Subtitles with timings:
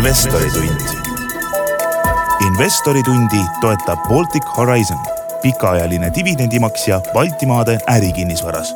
[0.00, 0.80] investoritund.
[2.46, 4.98] investoritundi toetab Baltic Horizon,
[5.42, 8.74] pikaajaline dividendimaksja Baltimaade ärikinnisvaras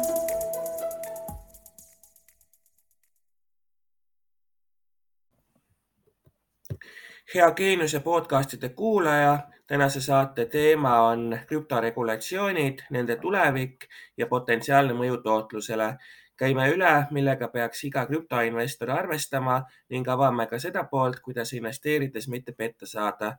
[7.35, 15.97] hea Geeniuse podcastide kuulaja, tänase saate teema on krüptoregulatsioonid, nende tulevik ja potentsiaalne mõju tootlusele.
[16.37, 22.53] Käime üle, millega peaks iga krüptoinvestor arvestama ning avame ka seda poolt, kuidas investeerides mitte
[22.53, 23.37] petta saada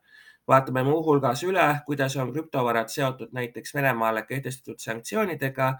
[0.47, 5.71] vaatame muuhulgas üle, kuidas on krüptovarad seotud näiteks Venemaale kehtestatud sanktsioonidega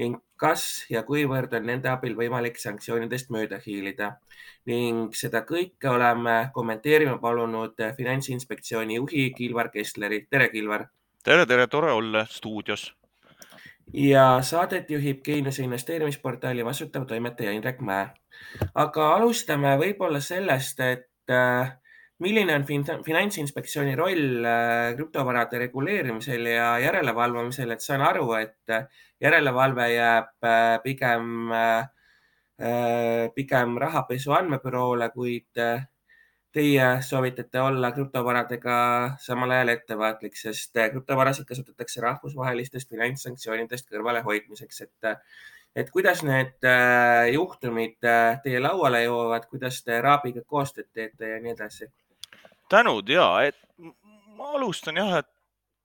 [0.00, 4.16] ning kas ja kuivõrd on nende abil võimalik sanktsioonidest mööda hiilida.
[4.66, 10.26] ning seda kõike oleme kommenteerima palunud Finantsinspektsiooni juhi Kilvar Kessleri.
[10.30, 10.88] tere, Kilvar.
[11.22, 12.94] tere, tere, tore olla stuudios.
[13.92, 18.08] Ja saadet juhib Geeniuse investeerimisportaali vastutav toimetaja Indrek Mäe.
[18.74, 21.72] aga alustame võib-olla sellest, et äh,
[22.18, 22.64] milline on
[23.04, 28.86] Finantsinspektsiooni roll äh, krüptovarade reguleerimisel ja järelevalvamisel, et saan aru, et äh,
[29.20, 30.46] järelevalve jääb
[30.82, 31.52] pigem,
[33.34, 35.62] pigem rahapesu andmebüroole, kuid
[36.54, 38.76] teie soovitate olla krüptovaradega
[39.22, 45.18] samal ajal ettevaatlik, sest krüptovarasid kasutatakse rahvusvahelistest finantssanktsioonidest kõrvalehoidmiseks, et
[45.74, 46.62] et kuidas need
[47.34, 47.98] juhtumid
[48.44, 51.90] teie lauale jõuavad, kuidas te RAB-iga koostööd teete ja nii edasi
[52.70, 53.58] tänud ja, et
[54.38, 55.30] ma alustan jah, et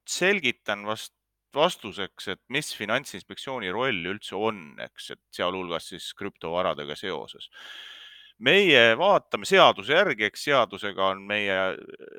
[0.09, 1.15] selgitan vast
[1.55, 7.49] vastuseks, et mis Finantsinspektsiooni roll üldse on, eks, et sealhulgas siis krüptovaradega seoses.
[8.39, 11.57] Meie vaatame seaduse järgi, eks seadusega on meie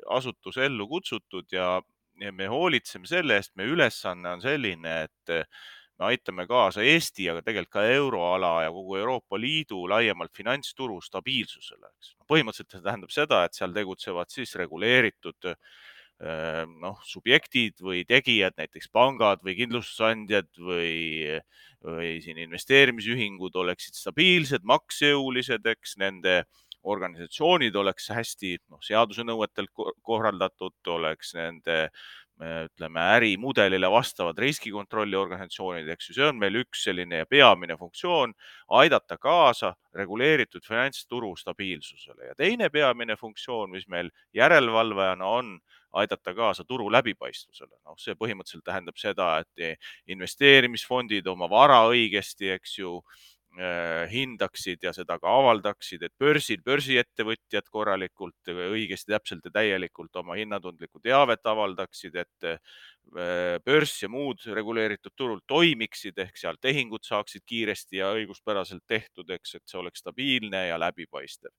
[0.09, 1.81] asutus ellu kutsutud ja,
[2.21, 5.35] ja me hoolitseme selle eest, meie ülesanne on selline, et
[6.01, 11.91] me aitame kaasa Eesti, aga tegelikult ka euroala ja kogu Euroopa Liidu laiemalt finantsturu stabiilsusele,
[11.91, 12.15] eks.
[12.31, 15.59] põhimõtteliselt see tähendab seda, et seal tegutsevad siis reguleeritud eh,
[16.21, 21.39] noh, subjektid või tegijad, näiteks pangad või kindlustusandjad või,
[21.81, 26.43] või siin investeerimisühingud oleksid stabiilsed, maksejõulised, eks nende
[26.81, 29.69] organisatsioonid oleks hästi noh, seaduse nõuetel
[30.01, 31.87] korraldatud, oleks nende
[32.41, 38.33] ütleme, ärimudelile vastavad riskikontrolli organisatsioonid, eks ju, see on meil üks selline peamine funktsioon,
[38.81, 42.31] aidata kaasa reguleeritud finantsturu stabiilsusele.
[42.31, 45.53] Ja teine peamine funktsioon, mis meil järelevalvajana on,
[45.93, 47.75] aidata kaasa turu läbipaistvusele.
[47.85, 52.99] noh, see põhimõtteliselt tähendab seda, et investeerimisfondid oma vara õigesti, eks ju,
[54.11, 61.01] hindaksid ja seda ka avaldaksid, et börsil börsiettevõtjad korralikult, õigesti, täpselt ja täielikult oma hinnatundlikku
[61.03, 67.99] teavet avaldaksid, et äh, börs ja muud reguleeritud turul toimiksid ehk seal tehingud saaksid kiiresti
[67.99, 71.51] ja õiguspäraselt tehtud, eks, et see oleks stabiilne ja läbipaistev.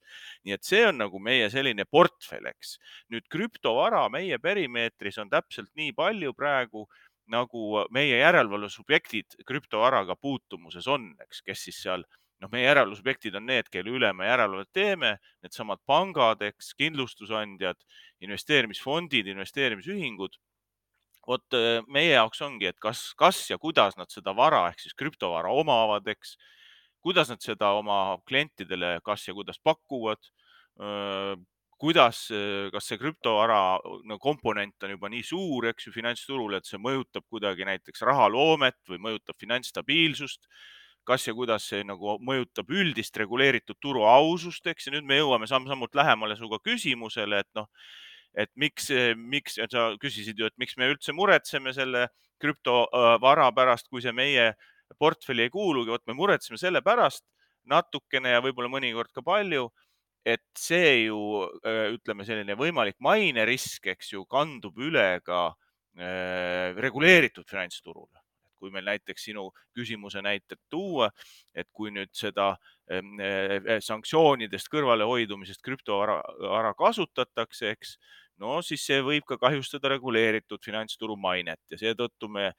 [0.44, 2.78] nii et see on nagu meie selline portfell, eks.
[3.12, 6.88] nüüd krüptovara meie perimeetris on täpselt nii palju praegu
[7.30, 12.04] nagu meie järelevalvesubjektid krüptovaraga puutumuses on, eks, kes siis seal
[12.42, 15.12] noh, meie järelevalvesubjektid on need, kelle üle me järelevalvet teeme,
[15.44, 17.78] needsamad pangad, eks, kindlustusandjad,
[18.24, 20.40] investeerimisfondid, investeerimisühingud.
[21.22, 21.54] vot
[21.86, 26.08] meie jaoks ongi, et kas, kas ja kuidas nad seda vara ehk siis krüptovara omavad,
[26.10, 26.34] eks,
[26.98, 30.18] kuidas nad seda oma klientidele, kas ja kuidas pakuvad
[31.82, 32.26] kuidas,
[32.72, 33.58] kas see krüptovara
[34.06, 38.78] no, komponent on juba nii suur, eks ju, finantsturul, et see mõjutab kuidagi näiteks rahaloomet
[38.90, 40.46] või mõjutab finantsstabiilsust.
[41.04, 44.86] kas ja kuidas see nagu mõjutab üldist reguleeritud turu ausust, eks?
[44.86, 47.66] Ja nüüd me jõuame samm-sammult lähemale sinuga küsimusele, et noh,
[48.38, 48.86] et miks,
[49.18, 52.06] miks, sa küsisid ju, et miks me üldse muretseme selle
[52.38, 54.52] krüptovara pärast, kui see meie
[54.98, 57.24] portfelli ei kuulugi, vot me muretseme selle pärast
[57.66, 59.72] natukene ja võib-olla mõnikord ka palju
[60.24, 61.18] et see ju
[61.94, 65.48] ütleme, selline võimalik mainerisk, eks ju, kandub üle ka
[65.98, 68.18] äh, reguleeritud finantsturule.
[68.62, 71.08] kui meil näiteks sinu küsimuse näited tuua,
[71.50, 72.52] et kui nüüd seda
[72.86, 77.96] äh, sanktsioonidest kõrvalehoidumisest krüptovara kasutatakse, eks,
[78.38, 82.52] no siis see võib ka kahjustada reguleeritud finantsturu mainet ja seetõttu me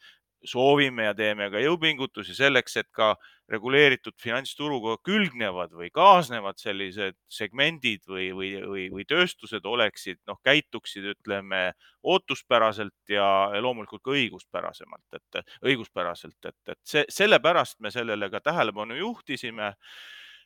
[0.48, 3.14] soovime ja teeme ka jõupingutusi selleks, et ka
[3.52, 11.10] reguleeritud finantsturuga külgnevad või kaasnevad sellised segmendid või, või, või, või tööstused oleksid, noh, käituksid,
[11.16, 11.64] ütleme
[12.04, 13.26] ootuspäraselt ja
[13.62, 19.74] loomulikult ka õiguspärasemalt, et õiguspäraselt, et, et see, sellepärast me sellele ka tähelepanu juhtisime.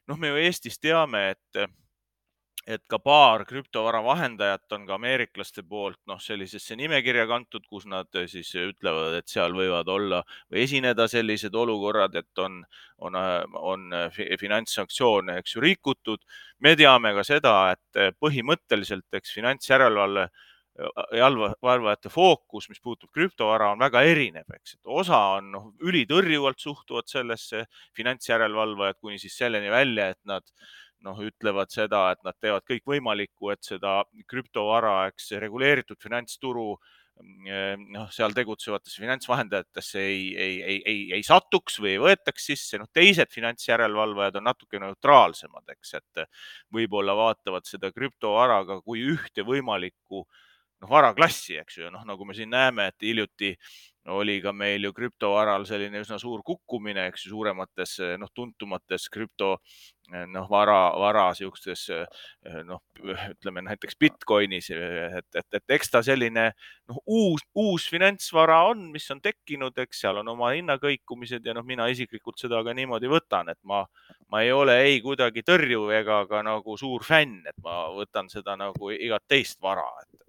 [0.07, 1.67] noh, me ju Eestis teame, et
[2.67, 8.11] et ka paar krüptovara vahendajat on ka ameeriklaste poolt noh, sellisesse nimekirja kantud, kus nad
[8.27, 10.19] siis ütlevad, et seal võivad olla
[10.51, 12.59] või esineda sellised olukorrad, et on,
[13.07, 13.15] on,
[13.55, 13.87] on
[14.39, 16.27] finantssanktsioone, eks ju, rikutud.
[16.59, 20.27] me teame ka seda, et põhimõtteliselt, eks finantsjärelevalve
[21.63, 27.07] valvajate fookus, mis puutub krüptovara, on väga erinev, eks, et osa on noh, ülitõrjuvalt suhtuvad
[27.09, 27.63] sellesse
[27.97, 30.45] finantsjärelevalvajad kuni siis selleni välja, et nad
[31.05, 33.99] noh, ütlevad seda, et nad teevad kõik võimalikku, et seda
[34.29, 36.71] krüptovara, eks reguleeritud finantsturu
[37.17, 42.77] noh, seal tegutsevatesse finantsvahendajatesse ei, ei, ei, ei, ei satuks või ei võetaks sisse.
[42.77, 46.23] noh, teised finantsjärelevalvajad on natuke neutraalsemad, eks, et
[46.73, 52.37] võib-olla vaatavad seda krüptovara ka kui ühte võimalikku noh, varaklassi, eks ju, noh, nagu me
[52.37, 53.55] siin näeme, et hiljuti
[54.07, 59.57] oli ka meil ju krüptovaral selline üsna suur kukkumine, eks ju, suuremates noh, tuntumates krüpto
[60.07, 61.87] noh, vara, vara siukestes
[62.67, 66.47] noh, ütleme näiteks Bitcoinis, et, et, et eks ta selline
[66.87, 71.65] noh, uus, uus finantsvara on, mis on tekkinud, eks seal on oma hinnakõikumised ja noh,
[71.67, 73.83] mina isiklikult seda ka niimoodi võtan, et ma,
[74.31, 78.55] ma ei ole ei kuidagi tõrjuv ega ka nagu suur fänn, et ma võtan seda
[78.59, 80.26] nagu igat teist vara, et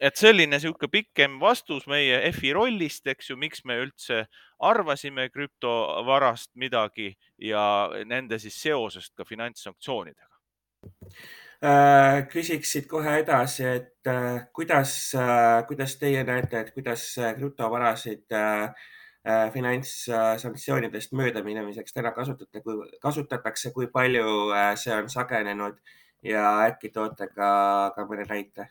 [0.00, 4.24] et selline niisugune pikem vastus meie FI rollist, eks ju, miks me üldse
[4.64, 7.64] arvasime krüptovarast midagi ja
[8.08, 10.32] nende siis seosest ka finantssanktsioonidega.
[11.64, 17.06] Äh, küsiksid kohe edasi, et äh, kuidas, äh, kuidas teie näete, et kuidas
[17.38, 18.40] krüptovarasid
[19.54, 22.60] finantssanktsioonidest möödaminemiseks täna kasutate,
[23.00, 25.78] kasutatakse, kui palju see on sagenenud
[26.28, 27.48] ja äkki toote ka,
[27.96, 28.68] ka mõne näite?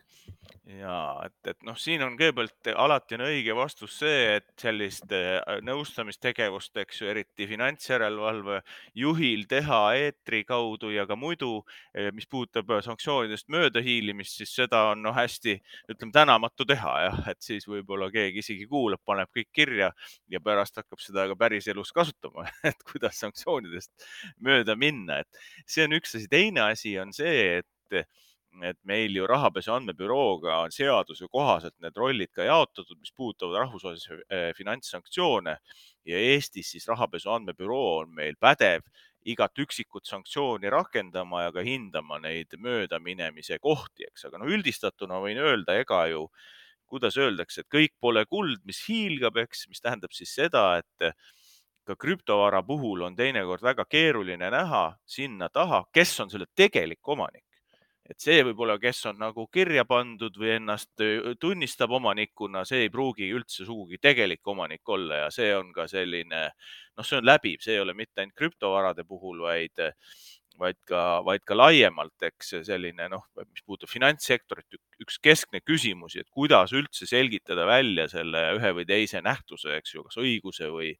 [0.64, 5.36] Ja et, et noh, siin on kõigepealt alati on õige vastus see, et sellist äh,
[5.64, 8.60] nõustamistegevust, eks ju, eriti finantsjärelevalve
[8.96, 11.58] juhil teha eetri kaudu ja ka muidu,
[11.92, 15.58] äh, mis puudutab äh, sanktsioonidest möödahiilimist, siis seda on noh, hästi
[15.92, 19.92] ütleme tänamatu teha jah, et siis võib-olla keegi isegi kuulab, paneb kõik kirja
[20.32, 24.08] ja pärast hakkab seda ka päriselus kasutama, et kuidas sanktsioonidest
[24.40, 26.28] mööda minna, et see on üks asi.
[26.30, 28.08] teine asi on see, et
[28.62, 34.20] et meil ju rahapesu andmebürooga on seaduse kohaselt need rollid ka jaotatud, mis puudutavad rahvusvahelisi
[34.28, 35.56] eh, finantssanktsioone.
[36.04, 38.84] Ja Eestis siis rahapesu andmebüroo on meil pädev
[39.24, 45.40] igat üksikut sanktsiooni rakendama ja ka hindama neid möödaminemise kohti, eks, aga no üldistatuna võin
[45.40, 46.26] öelda, ega ju,
[46.84, 51.16] kuidas öeldakse, et kõik pole kuld, mis hiilgab, eks, mis tähendab siis seda, et
[51.88, 57.44] ka krüptovara puhul on teinekord väga keeruline näha sinna taha, kes on selle tegelik omanik
[58.10, 61.04] et see võib-olla, kes on nagu kirja pandud või ennast
[61.40, 66.42] tunnistab omanikuna, see ei pruugi üldse sugugi tegelik omanik olla ja see on ka selline,
[66.96, 69.80] noh, see on läbiv, see ei ole mitte ainult krüptovarade puhul, vaid
[70.60, 76.30] vaid ka, vaid ka laiemalt, eks selline noh, mis puudutab finantssektorit, üks keskne küsimusi, et
[76.34, 80.92] kuidas üldse selgitada välja selle ühe või teise nähtuse, eks ju, kas õiguse või,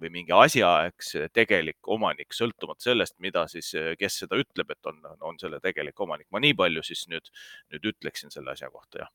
[0.00, 5.04] või mingi asja, eks tegelik omanik, sõltumata sellest, mida siis, kes seda ütleb, et on,
[5.20, 6.30] on selle tegelik omanik.
[6.32, 7.30] ma nii palju siis nüüd,
[7.74, 9.14] nüüd ütleksin selle asja kohta, jah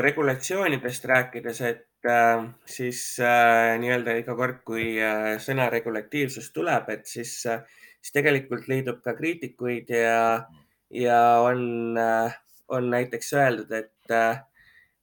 [0.00, 7.04] regulatsioonidest rääkides, et äh, siis äh, nii-öelda iga kord, kui äh, sõna regulatiivsus tuleb, et
[7.06, 7.60] siis äh,,
[8.00, 10.46] siis tegelikult leidub ka kriitikuid ja,
[10.88, 12.38] ja on äh,,
[12.68, 14.40] on näiteks öeldud, et äh,,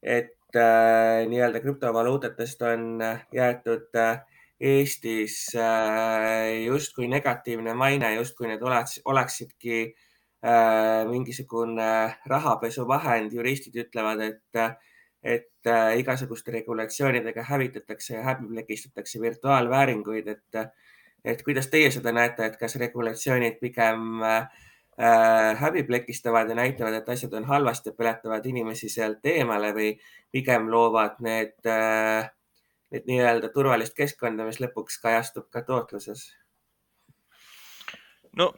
[0.01, 4.23] et äh, nii-öelda krüptovaluutatest on äh, jäetud äh,
[4.59, 10.04] Eestis äh, justkui negatiivne maine, justkui need oleks, oleksidki äh,
[11.09, 13.33] mingisugune rahapesuvahend.
[13.33, 14.59] juristid ütlevad, et,
[15.23, 20.59] et äh, igasuguste regulatsioonidega hävitatakse ja häbiplekistatakse virtuaalvääringuid, et,
[21.25, 24.45] et kuidas teie seda näete, et kas regulatsioonid pigem äh,
[25.61, 29.91] häbiplekistavad ja näitavad, et asjad on halvasti peletavad inimesi sealt eemale või
[30.31, 32.29] pigem loovad need äh,
[32.91, 36.27] et nii-öelda turvalist keskkonda, mis lõpuks kajastub ka tootluses?
[38.35, 38.51] no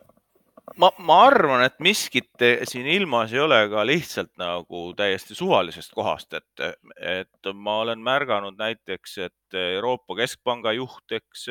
[0.76, 6.34] ma, ma arvan, et miskit siin ilmas ei ole ka lihtsalt nagu täiesti suvalisest kohast,
[6.34, 6.66] et,
[7.00, 11.48] et ma olen märganud näiteks, et Euroopa Keskpanga juht, eks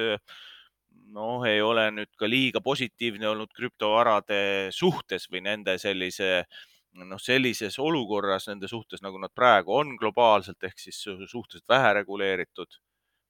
[1.17, 4.41] noh, ei ole nüüd ka liiga positiivne olnud krüptovarade
[4.75, 6.45] suhtes või nende sellise
[6.97, 12.81] noh, sellises olukorras nende suhtes, nagu nad praegu on globaalselt ehk siis suhteliselt vähe reguleeritud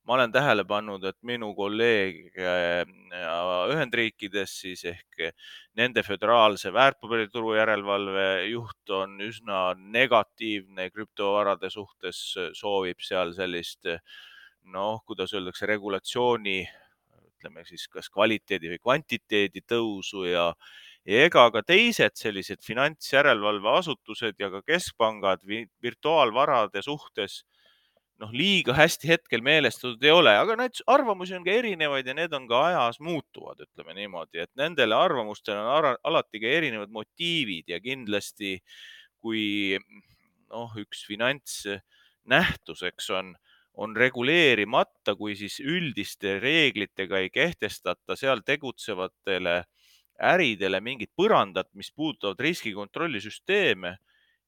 [0.06, 2.84] ma olen tähele pannud, et minu kolleeg äh,
[3.72, 5.26] Ühendriikides siis ehk
[5.78, 12.22] nende föderaalse väärtpaberituru järelevalve juht on üsna negatiivne krüptovarade suhtes,
[12.54, 13.90] soovib seal sellist
[14.66, 16.60] noh, kuidas öeldakse, regulatsiooni
[17.36, 20.52] ütleme siis kas kvaliteedi või kvantiteedi tõusu ja
[21.06, 25.44] ja ega ka teised sellised finantsjärelevalveasutused ja ka keskpangad
[25.82, 27.44] virtuaalvarade suhtes
[28.22, 32.34] noh, liiga hästi hetkel meelestatud ei ole, aga neid arvamusi on ka erinevaid ja need
[32.36, 37.80] on ka ajas muutuvad, ütleme niimoodi, et nendele arvamustele on alati ka erinevad motiivid ja
[37.84, 38.56] kindlasti
[39.20, 39.76] kui
[40.52, 43.34] noh, üks finantsnähtus, eks on,
[43.76, 49.62] on reguleerimata, kui siis üldiste reeglitega ei kehtestata seal tegutsevatele
[50.16, 53.96] äridele mingit põrandat, mis puudutavad riskikontrollisüsteeme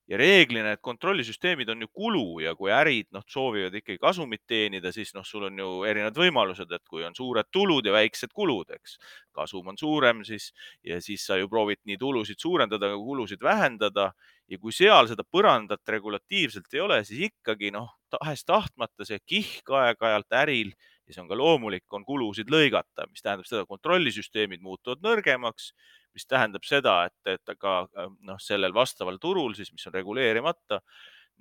[0.09, 4.93] ja reeglina need kontrollisüsteemid on ju kulu ja kui ärid noh, soovivad ikkagi kasumit teenida,
[4.95, 8.73] siis noh, sul on ju erinevad võimalused, et kui on suured tulud ja väiksed kulud,
[8.79, 8.97] eks.
[9.37, 10.51] kasum on suurem siis
[10.87, 14.11] ja siis sa ju proovid nii tulusid suurendada kui kulusid vähendada
[14.49, 20.41] ja kui seal seda põrandat regulatiivselt ei ole, siis ikkagi noh, tahes-tahtmata see kihk aeg-ajalt
[20.41, 20.73] äril
[21.09, 25.73] ja see on ka loomulik, on kulusid lõigata, mis tähendab seda, kontrollisüsteemid muutuvad nõrgemaks
[26.17, 30.81] mis tähendab seda, et, et ka noh, sellel vastaval turul siis, mis on reguleerimata,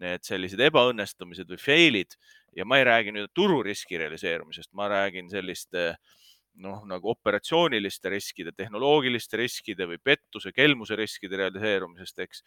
[0.01, 2.17] need sellised ebaõnnestumised või fail'id
[2.57, 5.93] ja ma ei räägi nüüd tururiski realiseerumisest, ma räägin selliste
[6.61, 12.43] noh, nagu operatsiooniliste riskide, tehnoloogiliste riskide või pettuse, kelmuse riskide realiseerumisest, eks.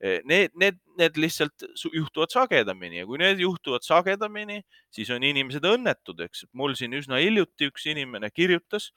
[0.00, 6.22] Need, need, need lihtsalt juhtuvad sagedamini ja kui need juhtuvad sagedamini, siis on inimesed õnnetud,
[6.24, 6.46] eks.
[6.56, 8.88] mul siin üsna hiljuti üks inimene kirjutas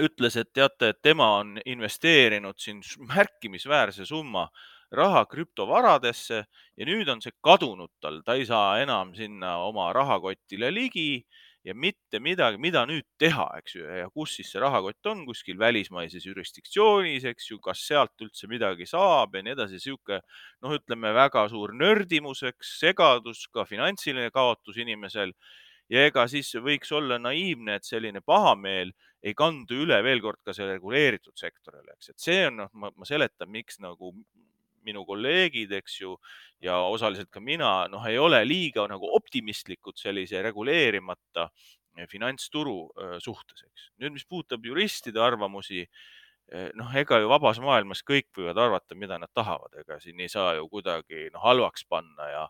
[0.00, 4.48] ütles, et teate, et tema on investeerinud siin märkimisväärse summa
[4.92, 6.42] raha krüptovaradesse
[6.76, 11.24] ja nüüd on see kadunud tal, ta ei saa enam sinna oma rahakotile ligi
[11.64, 15.58] ja mitte midagi, mida nüüd teha, eks ju, ja kus siis see rahakott on, kuskil
[15.60, 20.18] välismaises jurisdiktsioonis, eks ju, kas sealt üldse midagi saab ja nii edasi, sihuke
[20.62, 25.34] noh, ütleme väga suur nördimus, eks, segadus, ka finantsiline kaotus inimesel
[25.92, 30.54] ja ega siis võiks olla naiivne, et selline pahameel ei kandu üle veel kord ka
[30.56, 34.14] selle reguleeritud sektorile, eks, et see on, noh, ma seletan, miks nagu
[34.86, 36.16] minu kolleegid, eks ju,
[36.64, 41.48] ja osaliselt ka mina, noh, ei ole liiga nagu optimistlikud sellise reguleerimata
[42.08, 42.76] finantsturu
[43.22, 43.90] suhtes, eks.
[44.00, 45.84] nüüd, mis puudutab juristide arvamusi,
[46.78, 50.56] noh, ega ju vabas maailmas kõik võivad arvata, mida nad tahavad, ega siin ei saa
[50.58, 52.46] ju kuidagi noh, halvaks panna ja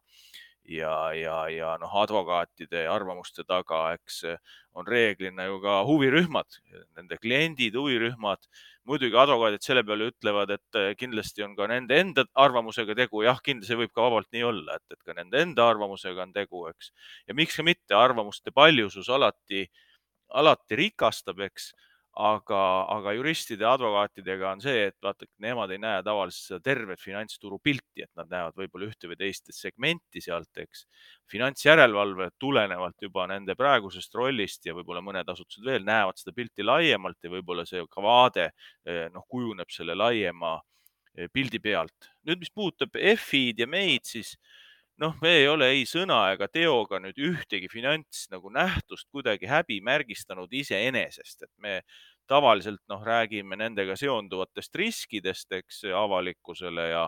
[0.64, 4.22] ja, ja, ja noh, advokaatide arvamuste taga, eks
[4.78, 6.58] on reeglina ju ka huvirühmad,
[6.96, 8.46] nende kliendid, huvirühmad.
[8.84, 13.22] muidugi advokaadid selle peale ütlevad, et kindlasti on ka nende enda arvamusega tegu.
[13.22, 16.66] jah, kindlasti võib ka vabalt nii olla, et, et ka nende enda arvamusega on tegu,
[16.70, 16.92] eks.
[17.28, 19.68] ja miks ka mitte, arvamuste paljusus alati,
[20.28, 21.72] alati rikastab, eks
[22.12, 22.60] aga,
[22.92, 28.04] aga juristide advokaatidega on see, et vaata, nemad ei näe tavaliselt seda tervet finantsturu pilti,
[28.04, 30.84] et nad näevad võib-olla ühte või teist segmenti sealt, eks.
[31.32, 37.24] finantsjärelevalve tulenevalt juba nende praegusest rollist ja võib-olla mõned asutused veel näevad seda pilti laiemalt
[37.24, 40.58] ja võib-olla see ka vaade eh, noh, kujuneb selle laiema
[41.16, 42.12] eh, pildi pealt.
[42.28, 44.36] nüüd, mis puudutab F-id ja meid, siis
[45.00, 50.52] noh, me ei ole ei sõna ega teoga nüüd ühtegi finants nagu nähtust kuidagi häbimärgistanud
[50.52, 51.80] iseenesest, et me
[52.30, 57.04] tavaliselt noh, räägime nendega seonduvatest riskidest, eks avalikkusele ja,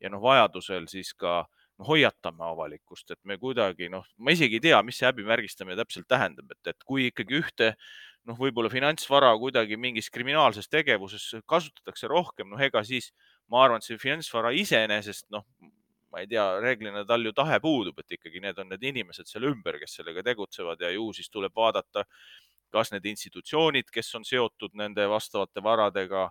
[0.00, 1.42] ja noh, vajadusel siis ka
[1.78, 6.08] no, hoiatame avalikkust, et me kuidagi noh, ma isegi ei tea, mis see häbimärgistamine täpselt
[6.10, 7.72] tähendab, et, et kui ikkagi ühte
[8.28, 13.10] noh, võib-olla finantsvara kuidagi mingis kriminaalses tegevuses kasutatakse rohkem, noh, ega siis
[13.50, 15.46] ma arvan, et see finantsvara iseenesest noh,
[16.12, 19.48] ma ei tea, reeglina tal ju tahe puudub, et ikkagi need on need inimesed seal
[19.48, 22.04] ümber, kes sellega tegutsevad ja ju siis tuleb vaadata,
[22.72, 26.28] kas need institutsioonid, kes on seotud nende vastavate varadega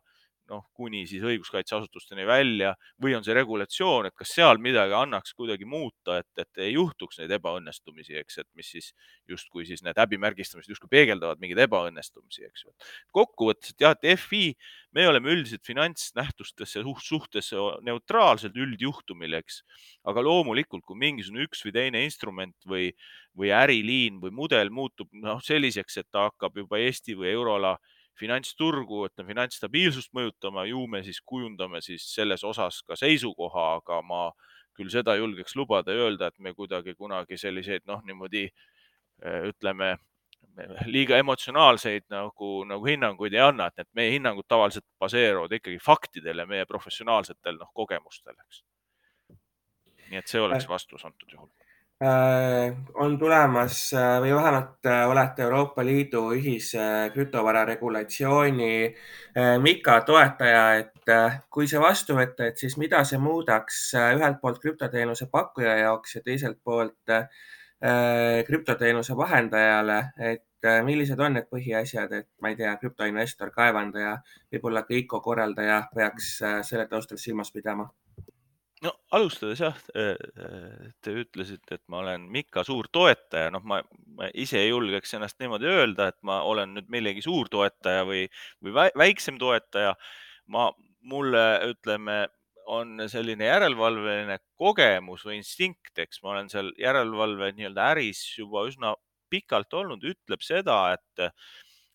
[0.51, 5.67] noh, kuni siis õiguskaitseasutusteni välja või on see regulatsioon, et kas seal midagi annaks kuidagi
[5.69, 8.91] muuta, et, et ei juhtuks neid ebaõnnestumisi, eks, et mis siis
[9.31, 12.73] justkui siis need häbimärgistamised justkui peegeldavad mingeid ebaõnnestumisi, eks ju.
[13.15, 14.43] kokkuvõttes, et jah, et FI,
[14.97, 17.53] me oleme üldiselt finantsnähtustesse suhtes
[17.87, 19.61] neutraalsed üldjuhtumil, eks,
[20.07, 22.91] aga loomulikult, kui mingisugune üks või teine instrument või,
[23.37, 27.77] või äriliin või mudel muutub noh, selliseks, et ta hakkab juba Eesti või euroala
[28.19, 34.27] finantsturgu, ütleme finantsstabiilsust mõjutama, ju me siis kujundame siis selles osas ka seisukoha, aga ma
[34.77, 39.95] küll seda julgeks lubada ja öelda, et me kuidagi kunagi selliseid noh, niimoodi eh, ütleme
[40.85, 46.43] liiga emotsionaalseid nagu, nagu hinnanguid ei anna, et need meie hinnangud tavaliselt baseeruvad ikkagi faktidel
[46.43, 48.63] ja meie professionaalsetel noh, kogemustel, eks.
[50.09, 51.60] nii et see oleks vastus antud juhul Äh,
[52.01, 58.95] on tulemas äh, või vähemalt äh, olete Euroopa Liidu ühise krüptovara regulatsiooni
[59.61, 61.11] MiCA toetaja, et
[61.49, 66.23] kui see vastu võtta, et siis mida see muudaks ühelt poolt krüptoteenuse pakkuja jaoks ja
[66.25, 67.13] teiselt poolt
[68.47, 74.17] krüptoteenuse vahendajale, et äh, millised on need põhiasjad, et ma ei tea, krüptoinvestor, kaevandaja,
[74.53, 76.35] võib-olla ka ICO korraldaja peaks
[76.67, 77.89] selle taustal silmas pidama?
[78.85, 83.81] No alustades jah, te ütlesite, et ma olen Mika suur toetaja, noh, ma,
[84.17, 88.25] ma ise ei julgeks ennast niimoodi öelda, et ma olen nüüd millegi suur toetaja või,
[88.63, 89.95] või väiksem toetaja.
[90.51, 90.69] ma,
[91.07, 92.23] mulle ütleme,
[92.71, 98.93] on selline järelevalveline kogemus või instinkt, eks ma olen seal järelevalve nii-öelda äris juba üsna
[99.31, 101.31] pikalt olnud, ütleb seda, et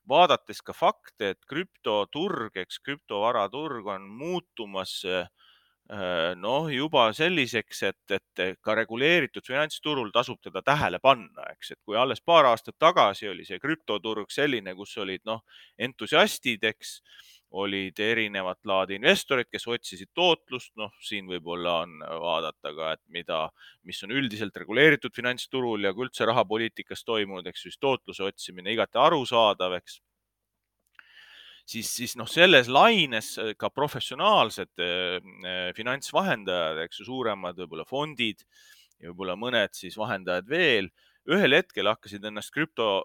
[0.09, 5.46] vaadates ka fakte, et krüptoturg, eks krüptovaraturg on muutumas äh, Äh,
[6.43, 11.97] noh, juba selliseks, et, et ka reguleeritud finantsturul tasub teda tähele panna, eks, et kui
[11.97, 15.45] alles paar aastat tagasi oli see krüptoturg selline, kus olid noh,
[15.79, 16.99] entusiastid, eks,
[17.57, 23.45] olid erinevat laadi investorid, kes otsisid tootlust, noh, siin võib-olla on vaadata ka, et mida,
[23.87, 28.99] mis on üldiselt reguleeritud finantsturul ja ka üldse rahapoliitikas toimunud, eks siis tootluse otsimine igati
[28.99, 30.01] arusaadav, eks
[31.67, 37.87] siis, siis noh, selles laines äh, ka professionaalsed äh, äh, finantsvahendajad, eks ju, suuremad võib-olla
[37.89, 38.47] fondid
[39.01, 40.91] ja võib-olla mõned siis vahendajad veel,
[41.27, 43.03] ühel hetkel hakkasid ennast krüpto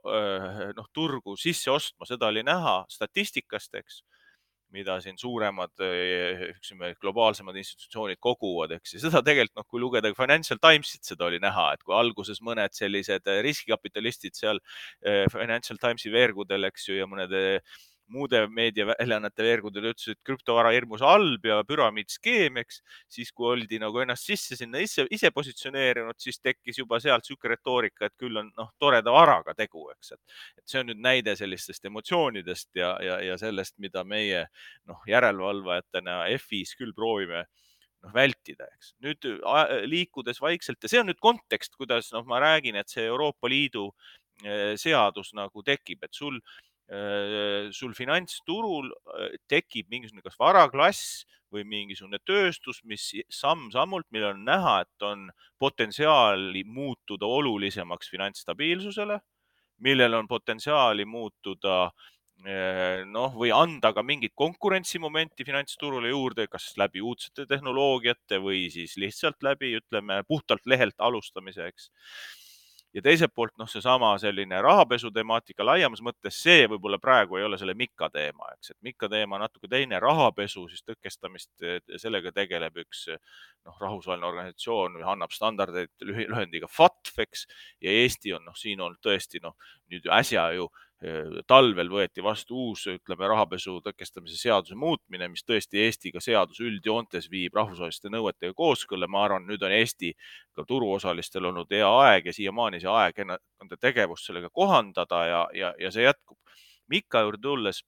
[0.77, 4.03] noh, turgu sisse ostma, seda oli näha statistikast, eks
[4.72, 10.62] mida siin suuremad, ütleme, globaalsemad institutsioonid koguvad, eks ja seda tegelikult noh, kui lugeda Financial
[10.62, 14.62] Timesit, seda oli näha, et kui alguses mõned sellised riskikapitalistid seal
[15.34, 17.36] Financial Timesi veergudel, eks ju, ja mõned
[18.12, 22.82] muude meediaväljaannete veergudel ütlesid, et krüptovara hirmus halb ja püramiidskeem, eks.
[23.12, 27.51] siis, kui oldi nagu ennast sisse sinna ise, ise positsioneerinud, siis tekkis juba sealt sihuke
[27.51, 31.36] retoorika, et küll on noh, toreda varaga tegu, eks, et, et see on nüüd näide
[31.39, 34.46] sellistest emotsioonidest ja, ja, ja sellest, mida meie
[34.89, 37.46] noh, järelevalvajatena FI-s küll proovime
[38.01, 38.96] noh, vältida, eks.
[39.06, 39.30] nüüd
[39.89, 43.89] liikudes vaikselt ja see on nüüd kontekst, kuidas noh, ma räägin, et see Euroopa Liidu
[44.44, 46.39] eh, seadus nagu tekib, et sul
[47.71, 54.81] sul finantsturul äh, tekib mingisugune kas varaklass või mingisugune tööstus, mis samm-sammult, millel on näha,
[54.83, 55.29] et on
[55.60, 59.19] potentsiaali muutuda olulisemaks finantsstabiilsusele,
[59.83, 67.04] millel on potentsiaali muutuda äh, noh, või anda ka mingit konkurentsimomenti finantsturule juurde, kas läbi
[67.04, 71.91] uudsete tehnoloogiate või siis lihtsalt läbi, ütleme puhtalt lehelt alustamise, eks
[72.93, 77.60] ja teiselt poolt noh, seesama selline rahapesu temaatika laiemas mõttes, see võib-olla praegu ei ole
[77.60, 81.51] selle Mika teema, eks, et Mika teema natuke teine, rahapesu siis tõkestamist,
[82.01, 87.47] sellega tegeleb üks noh, rahvusvaheline organisatsioon, annab standardeid lühendiga FATF, eks,
[87.82, 89.56] ja Eesti on noh, siin olnud tõesti noh,
[89.91, 90.69] nüüd äsja ju
[91.49, 97.57] talvel võeti vastu uus, ütleme, rahapesu tõkestamise seaduse muutmine, mis tõesti Eestiga seadus üldjoontes viib
[97.57, 99.07] rahvusvaheliste nõuetega kooskõlla.
[99.07, 100.13] ma arvan, nüüd on Eesti
[100.53, 105.73] ka turuosalistel olnud hea aeg ja siiamaani see aeg enda tegevust sellega kohandada ja, ja,
[105.79, 106.37] ja see jätkub.
[106.87, 107.81] Mika juurde tulles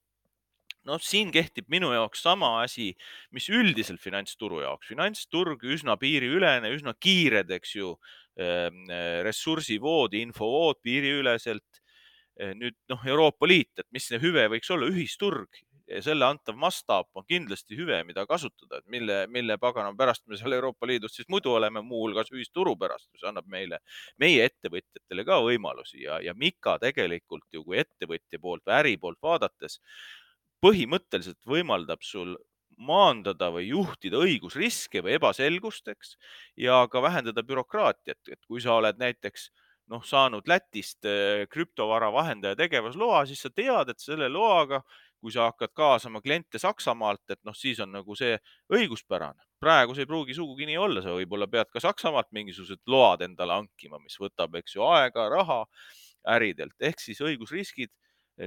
[0.84, 2.95] noh, siin kehtib minu jaoks sama asi,
[3.32, 4.88] mis üldiselt finantsturu jaoks.
[4.88, 7.93] finantsturg üsna piiriülene, üsna kiired, eks ju,
[8.38, 8.89] ehm,
[9.23, 11.83] ressursivood, infovood piiriüleselt
[12.58, 15.62] nüüd noh, Euroopa Liit, et mis see hüve võiks olla, ühisturg
[16.02, 20.56] selle antav mastaap on kindlasti hüve, mida kasutada, et mille, mille pagana pärast me seal
[20.56, 23.80] Euroopa Liidus siis muidu oleme, muuhulgas ühisturu pärast, mis annab meile,
[24.22, 29.19] meie ettevõtjatele ka võimalusi ja, ja Mika tegelikult ju kui ettevõtja poolt või äri poolt
[29.22, 29.80] vaadates
[30.63, 32.38] põhimõtteliselt võimaldab sul
[32.78, 36.15] maandada või juhtida õigusriske või ebaselgust, eks,
[36.58, 39.52] ja ka vähendada bürokraatiat, et kui sa oled näiteks
[39.91, 44.82] noh, saanud Lätist äh, krüptovara vahendaja tegevusloa, siis sa tead, et selle loaga,
[45.24, 48.38] kui sa hakkad kaasama kliente Saksamaalt, et noh, siis on nagu see
[48.74, 49.39] õiguspärane.
[49.63, 53.56] praegu see ei pruugi sugugi nii olla, sa võib-olla pead ka Saksamaalt mingisugused load endale
[53.62, 55.63] hankima, mis võtab, eks ju, aega, raha
[56.36, 57.91] äridelt ehk siis õigusriskid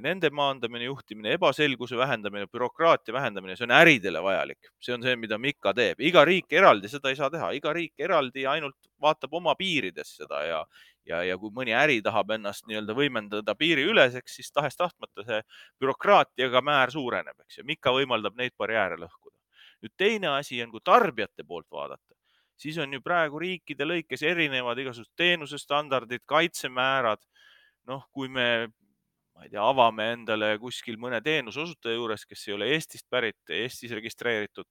[0.03, 4.73] nende maandamine, juhtimine, ebaselguse vähendamine, bürokraatia vähendamine, see on äridele vajalik.
[4.83, 6.01] see on see, mida Mika teeb.
[6.01, 10.43] iga riik eraldi seda ei saa teha, iga riik eraldi ainult vaatab oma piirides seda
[10.45, 10.65] ja,
[11.07, 15.41] ja, ja kui mõni äri tahab ennast nii-öelda võimendada piiriüleseks, siis tahes-tahtmata see
[15.81, 17.67] bürokraatiaga määr suureneb, eks ju.
[17.69, 19.35] Mika võimaldab neid barjääre lõhkuda.
[19.85, 22.15] nüüd teine asi on, kui tarbijate poolt vaadata,
[22.57, 27.23] siis on ju praegu riikide lõikes erinevad igasugused teenusestandardid, kaitsemäärad.
[27.87, 28.69] noh, kui me
[29.37, 33.93] ma ei tea, avame endale kuskil mõne teenuseosutaja juures, kes ei ole Eestist pärit, Eestis
[33.93, 34.65] registreeritud.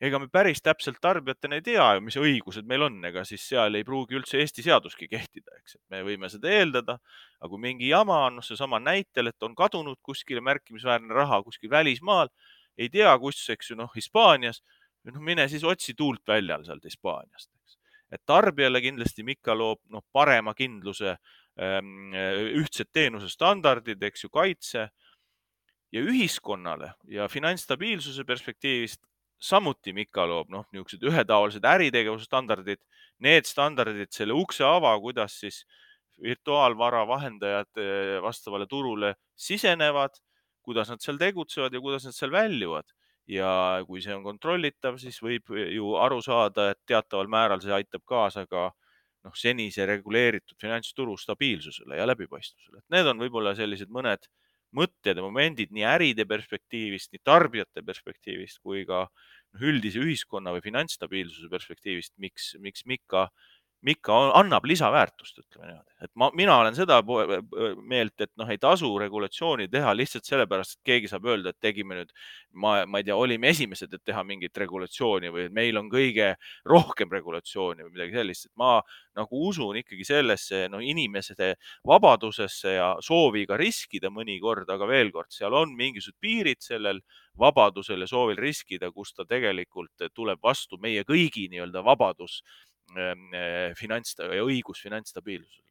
[0.00, 3.76] Ega me päris täpselt tarbijatena ei tea ju, mis õigused meil on, ega siis seal
[3.76, 6.96] ei pruugi üldse Eesti seaduski kehtida, eks, et me võime seda eeldada.
[7.40, 11.70] aga kui mingi jama on, noh, seesama näitel, et on kadunud kuskile märkimisväärne raha kuskil
[11.70, 12.32] välismaal,
[12.78, 14.62] ei tea, kus, eks ju, noh, Hispaanias,
[15.04, 17.76] noh, mine siis otsi tuult väljal sealt Hispaaniast, eks.
[18.16, 22.16] et tarbijale kindlasti Mika loob, noh, parema kindluse ähm,
[22.56, 24.88] ühtsed teenusestandardid, eks ju, kaitse
[25.92, 29.09] ja ühiskonnale ja finantsstabiilsuse perspektiivist
[29.40, 32.80] samuti Mika loob noh, niisugused ühetaolised äritegevuse standardid,
[33.24, 35.62] need standardid, selle ukse ava, kuidas siis
[36.20, 40.18] virtuaalvara vahendajad eh, vastavale turule sisenevad,
[40.62, 42.90] kuidas nad seal tegutsevad ja kuidas nad seal väljuvad
[43.30, 43.50] ja
[43.86, 48.46] kui see on kontrollitav, siis võib ju aru saada, et teataval määral see aitab kaasa
[48.50, 48.68] ka
[49.24, 52.82] noh, senise reguleeritud finantsturu stabiilsusele ja läbipaistvusele.
[52.92, 54.26] Need on võib-olla sellised mõned
[54.76, 60.64] mõtted ja momendid nii äride perspektiivist, nii tarbijate perspektiivist kui ka noh, üldise ühiskonna või
[60.64, 63.28] finantsstabiilsuse perspektiivist, miks, miks Mika
[63.82, 66.98] Mika annab lisaväärtust, ütleme niimoodi, et ma, mina olen seda
[67.88, 71.96] meelt, et noh, ei tasu regulatsiooni teha lihtsalt sellepärast, et keegi saab öelda, et tegime
[71.96, 72.12] nüüd,
[72.52, 76.34] ma, ma ei tea, olime esimesed, et teha mingit regulatsiooni või meil on kõige
[76.68, 78.74] rohkem regulatsiooni või midagi sellist, et ma
[79.16, 81.54] nagu usun ikkagi sellesse no inimeste
[81.88, 87.00] vabadusesse ja soovi ka riskida mõnikord, aga veel kord, seal on mingisugused piirid sellel
[87.40, 92.40] vabadusel ja soovil riskida, kus ta tegelikult tuleb vastu meie kõigi nii-öelda vabadus
[93.78, 95.66] finants ja õigus finantsstabiilsusele.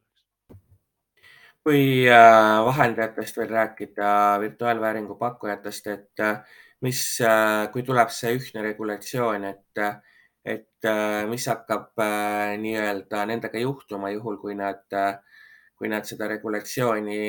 [1.64, 4.10] kui äh, vahendajatest veel rääkida,
[4.42, 6.40] virtuaalvääringu pakkujatest, et äh,
[6.82, 7.02] mis,
[7.74, 9.82] kui tuleb see ühtne regulatsioon, et,
[10.48, 10.88] et
[11.28, 12.00] mis hakkab
[12.64, 14.86] nii-öelda nendega juhtuma, juhul kui nad,
[15.76, 17.20] kui nad seda regulatsiooni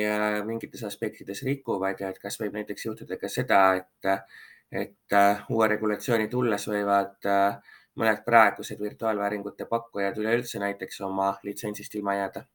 [0.47, 4.31] mingites aspektides rikuvad ja et kas võib näiteks juhtuda ka seda, et,
[4.71, 5.19] et
[5.51, 12.45] uue regulatsiooni tulles võivad äh, mõned praegused virtuaalvääringute pakkujad üleüldse näiteks oma litsentsist ilma jääda?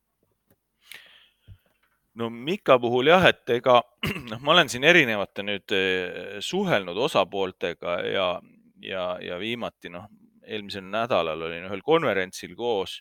[2.16, 3.83] no Mika puhul jah, et ega
[4.31, 8.29] noh, ma olen siin erinevate nüüd eh, suhelnud osapooltega ja,
[8.83, 10.09] ja, ja viimati noh,
[10.46, 13.01] eelmisel nädalal olin ühel konverentsil koos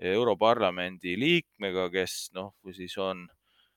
[0.00, 3.26] Europarlamendi liikmega, kes noh, siis on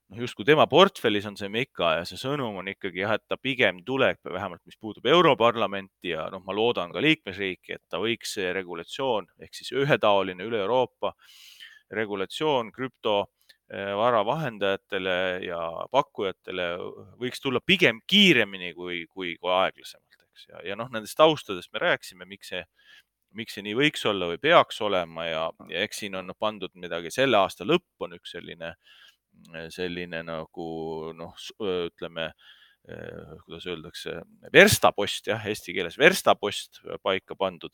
[0.09, 3.37] noh, justkui tema portfellis on see Mika ja see sõnum on ikkagi jah, et ta
[3.39, 8.35] pigem tuleb, vähemalt mis puudub Europarlamenti ja noh, ma loodan ka liikmesriiki, et ta võiks
[8.37, 11.13] see regulatsioon ehk siis ühetaoline üle Euroopa
[11.93, 15.61] regulatsioon krüptovara eh, vahendajatele ja
[15.93, 16.69] pakkujatele
[17.21, 20.49] võiks tulla pigem kiiremini kui, kui, kui aeglasemalt, eks.
[20.49, 22.65] ja, ja noh, nendest taustadest me rääkisime, miks see
[23.33, 27.09] miks see nii võiks olla või peaks olema ja, ja eks siin on pandud midagi,
[27.09, 28.99] selle aasta lõpp on üks selline äh,
[29.73, 30.67] selline nagu
[31.17, 32.31] noh, ütleme,
[33.45, 34.17] kuidas öeldakse,
[34.51, 37.71] verstapost jah, eesti keeles verstapost paika pandud.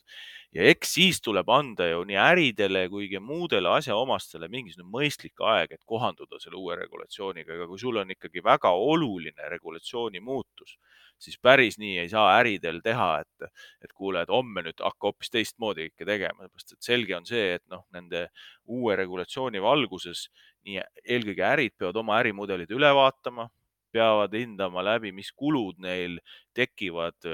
[0.54, 5.74] Ja eks siis tuleb anda ju nii äridele kui ka muudele asjaomastele mingisugune mõistlik aeg,
[5.74, 10.76] et kohanduda selle uue regulatsiooniga, aga kui sul on ikkagi väga oluline regulatsiooni muutus,
[11.20, 13.50] siis päris nii ei saa äridel teha, et,
[13.84, 17.56] et kuule, et homme nüüd hakka hoopis teistmoodi kõike tegema, sellepärast et selge on see,
[17.58, 18.28] et noh, nende
[18.70, 20.28] uue regulatsiooni valguses
[20.66, 23.48] nii eelkõige ärid peavad oma ärimudelid üle vaatama,
[23.92, 26.18] peavad hindama läbi, mis kulud neil
[26.56, 27.26] tekivad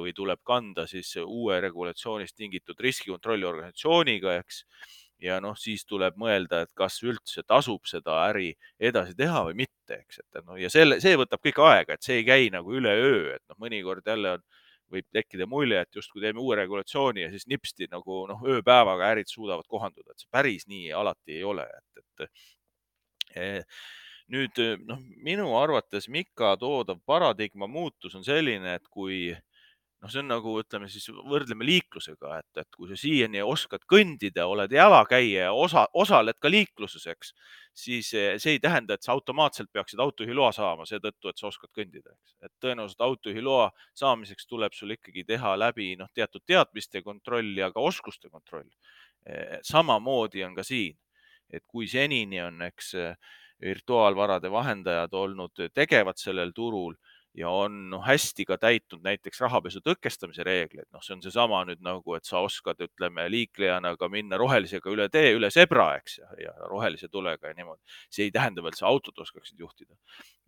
[0.00, 4.64] või tuleb kanda siis uue regulatsioonist tingitud riskikontrolli organisatsiooniga, eks.
[5.20, 9.98] Ja noh, siis tuleb mõelda, et kas üldse tasub seda äri edasi teha või mitte,
[9.98, 13.34] eks, et noh, ja selle, see võtab kõik aega, et see ei käi nagu üleöö,
[13.34, 14.46] et noh, mõnikord jälle on,
[14.90, 19.30] võib tekkida mulje, et justkui teeme uue regulatsiooni ja siis nipsti nagu noh, ööpäevaga ärid
[19.30, 22.48] suudavad kohanduda, et see päris nii alati ei ole, et, et
[24.30, 29.30] nüüd noh, minu arvates Mika toodav paradigma muutus on selline, et kui
[30.00, 34.46] noh, see on nagu ütleme siis võrdleme liiklusega, et, et kui sa siiani oskad kõndida,
[34.48, 37.34] oled jalakäija ja osa, osaled ka liikluses, eks,
[37.76, 41.72] siis eh, see ei tähenda, et sa automaatselt peaksid autojuhiloa saama seetõttu, et sa oskad
[41.76, 42.38] kõndida, eks.
[42.46, 43.68] et tõenäoliselt autojuhiloa
[44.00, 48.68] saamiseks tuleb sul ikkagi teha läbi noh, teatud teadmiste kontroll ja ka oskuste kontroll.
[49.28, 50.96] Eh, samamoodi on ka siin,
[51.52, 52.94] et kui senini on, eks
[53.60, 56.94] virtuaalvarade vahendajad olnud tegevad sellel turul
[57.34, 61.82] ja on noh, hästi ka täitnud näiteks rahapesu tõkestamise reegleid, noh, see on seesama nüüd
[61.84, 66.30] nagu, et sa oskad, ütleme liiklejana ka minna rohelisega üle tee, üle zebra, eks ja,
[66.46, 67.80] ja rohelise tulega ja niimoodi.
[68.10, 69.94] see ei tähenda veel, et sa autot oskaksid juhtida.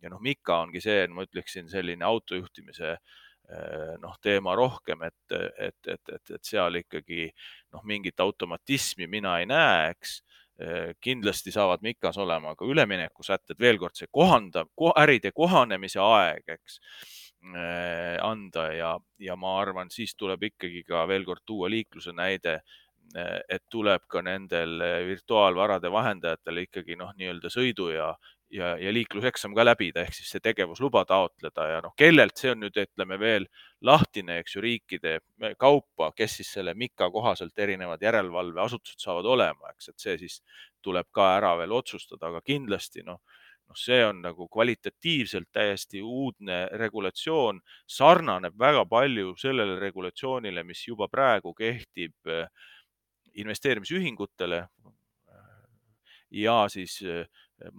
[0.03, 5.79] ja noh, Mika ongi see, ma ütleksin selline autojuhtimise eh, noh, teema rohkem, et, et,
[5.87, 7.29] et, et, et seal ikkagi
[7.71, 10.32] noh, mingit automatismi mina ei näe, eks Äh,
[11.01, 14.69] kindlasti saavad MIKAs olema ka üleminekusätted, veel kord see kohandav,
[15.01, 16.77] äride kohanemise aeg, eks,
[17.55, 22.59] äh, anda ja, ja ma arvan, siis tuleb ikkagi ka veel kord tuua liikluse näide,
[23.17, 24.77] äh, et tuleb ka nendel
[25.09, 28.13] virtuaalvarade vahendajatel ikkagi noh, nii-öelda sõidu ja,
[28.53, 32.61] ja, ja liikluseksam ka läbida, ehk siis see tegevusluba taotleda ja noh, kellelt see on
[32.63, 33.47] nüüd, ütleme veel
[33.85, 35.17] lahtine, eks ju, riikide
[35.59, 40.41] kaupa, kes siis selle MIKA kohaselt erinevad järelevalveasutused saavad olema, eks, et see siis
[40.85, 43.21] tuleb ka ära veel otsustada, aga kindlasti noh,
[43.67, 51.09] noh, see on nagu kvalitatiivselt täiesti uudne regulatsioon, sarnaneb väga palju sellele regulatsioonile, mis juba
[51.11, 52.47] praegu kehtib äh,
[53.33, 54.67] investeerimisühingutele
[56.33, 57.25] ja siis äh,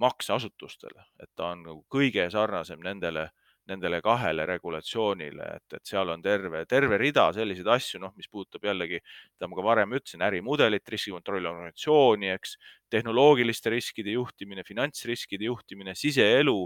[0.00, 3.28] makseasutustele, et ta on nagu kõige sarnasem nendele,
[3.68, 8.66] nendele kahele regulatsioonile, et, et seal on terve, terve rida selliseid asju, noh, mis puudutab
[8.68, 9.00] jällegi,
[9.34, 12.58] mida ma ka varem ütlesin, ärimudelit, riskikontrolli organisatsiooni, eks,
[12.92, 16.58] tehnoloogiliste riskide juhtimine, finantsriskide juhtimine, siseelu,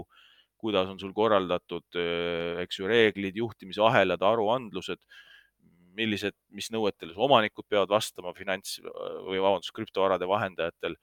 [0.59, 1.87] kuidas on sul korraldatud,
[2.65, 4.99] eks ju, reeglid, juhtimisahelad, aruandlused
[5.99, 8.77] millised, mis nõuetele omanikud peavad vastama finants
[9.27, 10.95] või vabandust, krüptovarade vahendajatel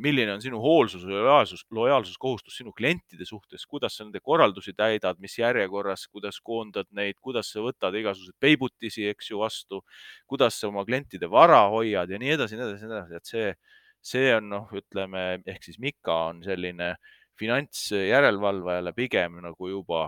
[0.00, 5.36] milline on sinu hoolsus, lojaalsus, lojaalsuskohustus sinu klientide suhtes, kuidas sa nende korraldusi täidad, mis
[5.38, 9.82] järjekorras, kuidas koondad neid, kuidas sa võtad igasuguseid peibutisi, eks ju, vastu,
[10.26, 12.10] kuidas sa oma klientide vara hoiad?
[12.10, 13.52] Ja nii edasi, nii edasi, nii edasi, et see,
[14.14, 16.94] see on noh, ütleme ehk siis Mika on selline
[17.36, 20.06] finantsjärelevalvajale pigem nagu juba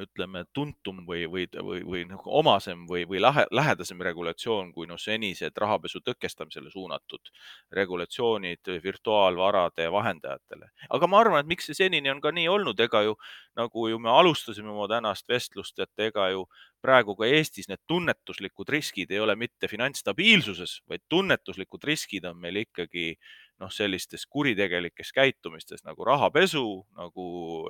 [0.00, 5.00] ütleme, tuntum või, või, või, või nagu omasem või, või lahe, lähedasem regulatsioon kui noh,
[5.00, 7.32] senised rahapesu tõkestamisele suunatud
[7.72, 10.70] regulatsioonid virtuaalvarade vahendajatele.
[10.90, 13.16] aga ma arvan, et miks see senini on ka nii olnud, ega ju
[13.56, 16.44] nagu ju me alustasime oma tänast vestlust, et ega ju
[16.84, 22.60] praegu ka Eestis need tunnetuslikud riskid ei ole mitte finantsstabiilsuses, vaid tunnetuslikud riskid on meil
[22.66, 23.14] ikkagi
[23.60, 26.64] noh, sellistes kuritegelikes käitumistes nagu rahapesu,
[26.96, 27.26] nagu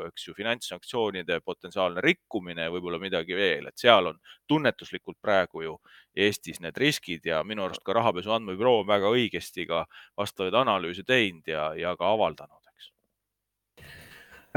[0.08, 5.78] eks ju, finantssanktsioonide potentsiaalne rikkumine võib-olla midagi veel, et seal on tunnetuslikult praegu ju
[6.16, 9.84] Eestis need riskid ja minu arust ka rahapesu andmebüroo on väga õigesti ka
[10.18, 12.90] vastavaid analüüse teinud ja, ja ka avaldanud eks.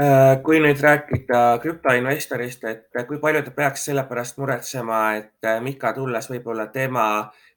[0.00, 5.92] Äh, kui nüüd rääkida krüptoinvestorist, et kui palju ta peaks selle pärast muretsema, et Mika
[5.94, 7.06] tulles võib-olla tema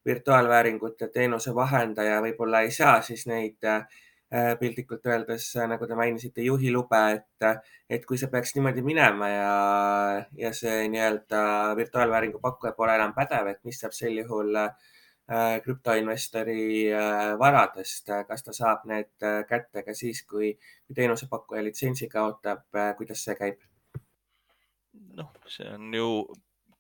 [0.06, 3.86] virtuaalvääringute teenuse vahendaja võib-olla ei saa siis neid äh,
[4.60, 9.54] piltlikult öeldes, nagu te mainisite, juhilube, et, et kui see peaks niimoodi minema ja,
[10.38, 11.44] ja see nii-öelda
[11.78, 14.72] virtuaalvääringu pakkuja pole enam pädev, et mis saab sel juhul äh,
[15.64, 20.56] krüptoinvestori äh, varadest, kas ta saab need kätte ka siis, kui,
[20.88, 22.66] kui teenusepakkuja litsentsi kaotab,
[22.98, 23.62] kuidas see käib?
[25.14, 26.10] noh, see on ju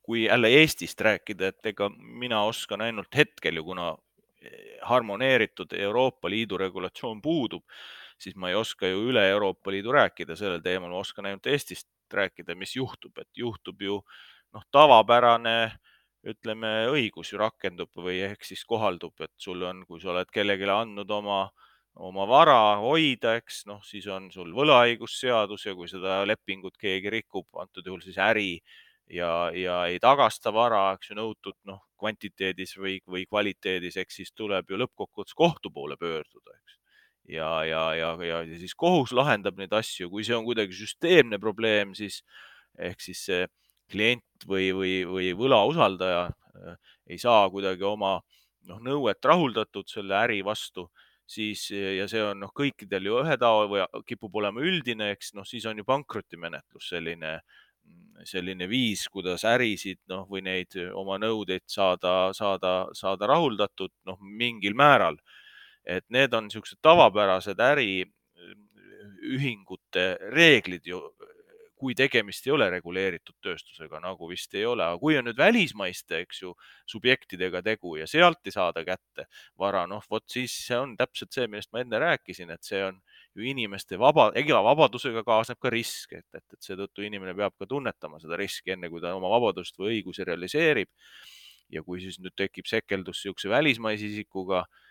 [0.04, 3.94] kui jälle Eestist rääkida, et ega mina oskan ainult hetkel ju, kuna
[4.42, 7.64] eh, harmoneeritud Euroopa Liidu regulatsioon puudub,
[8.20, 11.88] siis ma ei oska ju üle Euroopa Liidu rääkida sellel teemal, ma oskan ainult Eestist
[12.14, 14.02] rääkida, mis juhtub, et juhtub ju
[14.54, 15.58] noh, tavapärane
[16.30, 20.70] ütleme, õigus ju rakendub või ehk siis kohaldub, et sul on, kui sa oled kellelegi
[20.72, 21.40] andnud oma,
[21.96, 27.48] oma vara hoida, eks noh, siis on sul võlaõigusseadus ja kui seda lepingut keegi rikub,
[27.60, 28.62] antud juhul siis äri
[29.10, 34.34] ja, ja ei tagasta vara, eks ju, nõutud noh, kvantiteedis või, või kvaliteedis, eks siis
[34.36, 36.78] tuleb ju lõppkokkuvõttes kohtu poole pöörduda, eks.
[37.36, 41.94] ja, ja, ja, ja, siis kohus lahendab neid asju, kui see on kuidagi süsteemne probleem,
[41.98, 42.22] siis
[42.80, 43.48] ehk siis see
[43.92, 46.78] klient või, või, või võlausaldaja äh,
[47.12, 48.18] ei saa kuidagi oma
[48.70, 50.88] noh, nõuet rahuldatud selle äri vastu,
[51.28, 55.66] siis ja see on noh, kõikidel ju ühetaoline või kipub olema üldine, eks noh, siis
[55.70, 57.62] on ju pankrotimenetlus selline äh,
[58.28, 64.74] selline viis, kuidas ärisid noh, või neid oma nõudeid saada, saada, saada rahuldatud noh, mingil
[64.76, 65.18] määral.
[65.84, 71.12] et need on niisugused tavapärased äriühingute reeglid ju,
[71.76, 76.24] kui tegemist ei ole reguleeritud tööstusega, nagu vist ei ole, aga kui on nüüd välismaiste,
[76.24, 76.56] eks ju,
[76.88, 79.28] subjektidega tegu ja sealt ei saada kätte
[79.60, 83.04] vara, noh, vot siis see on täpselt see, millest ma enne rääkisin, et see on
[83.36, 87.68] ju inimeste vaba, iga vabadusega kaasneb ka risk, et, et, et seetõttu inimene peab ka
[87.70, 90.90] tunnetama seda riski, enne kui ta oma vabadust või õigusi realiseerib.
[91.74, 94.84] ja kui siis nüüd tekib sekeldus niisuguse välismaise isikuga äh,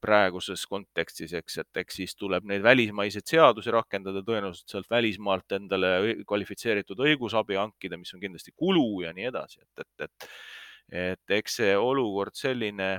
[0.00, 6.16] praeguses kontekstis, eks, et eks siis tuleb neid välismaiseid seadusi rakendada, tõenäoliselt sealt välismaalt endale
[6.26, 10.28] kvalifitseeritud õigusabi hankida, mis on kindlasti kulu ja nii edasi, et, et, et,
[11.02, 12.96] et eks see olukord selline,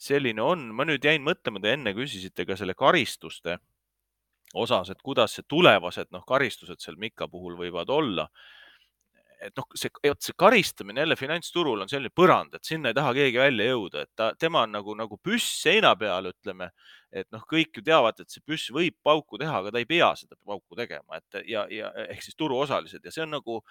[0.00, 0.70] selline on.
[0.74, 3.60] ma nüüd jäin mõtlema, te enne küsisite ka selle karistuste
[4.54, 8.28] osas, et kuidas see tulevased noh, karistused seal Mika puhul võivad olla.
[9.40, 13.14] et noh, see, vot see karistamine jälle finantsturul on selline põrand, et sinna ei taha
[13.16, 16.68] keegi välja jõuda, et ta, tema on nagu, nagu püss seina peal, ütleme,
[17.08, 20.10] et noh, kõik ju teavad, et see püss võib pauku teha, aga ta ei pea
[20.20, 23.62] seda pauku tegema, et ja, ja ehk siis turuosalised ja see on nagu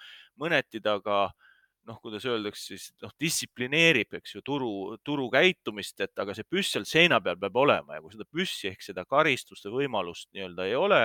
[0.42, 1.49] mõneti ta ka äh,
[1.88, 4.70] noh, kuidas öeldakse siis noh, distsiplineerib, eks ju, turu,
[5.06, 8.70] turu käitumist, et aga see püss seal seina peal peab olema ja kui seda püssi
[8.70, 11.02] ehk seda karistuste võimalust nii-öelda ei ole,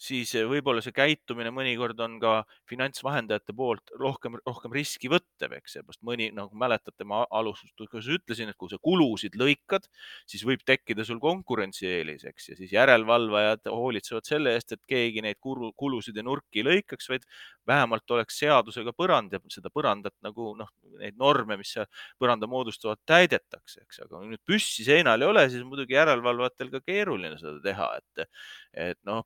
[0.00, 2.34] siis eh, võib-olla see käitumine mõnikord on ka
[2.70, 8.58] finantsvahendajate poolt rohkem, rohkem riski võttev, eks, seepärast mõni, nagu mäletate, ma alustuseks ütlesin, et
[8.60, 9.88] kui sa kulusid lõikad,
[10.30, 15.40] siis võib tekkida sul konkurentsieelis, eks, ja siis järelevalvajad hoolitsevad selle eest, et keegi neid
[15.40, 17.28] kulusid ja nurki ei lõikaks, vaid
[17.66, 21.86] vähemalt oleks seadusega põrand ja seda põrandat nagu noh, neid norme, mis seal
[22.20, 26.82] põranda moodustavad, täidetakse, eks, aga kui nüüd püssi seinal ei ole, siis muidugi järelevalvajatel ka
[26.84, 28.42] keeruline seda teha, et,
[28.90, 29.24] et noh,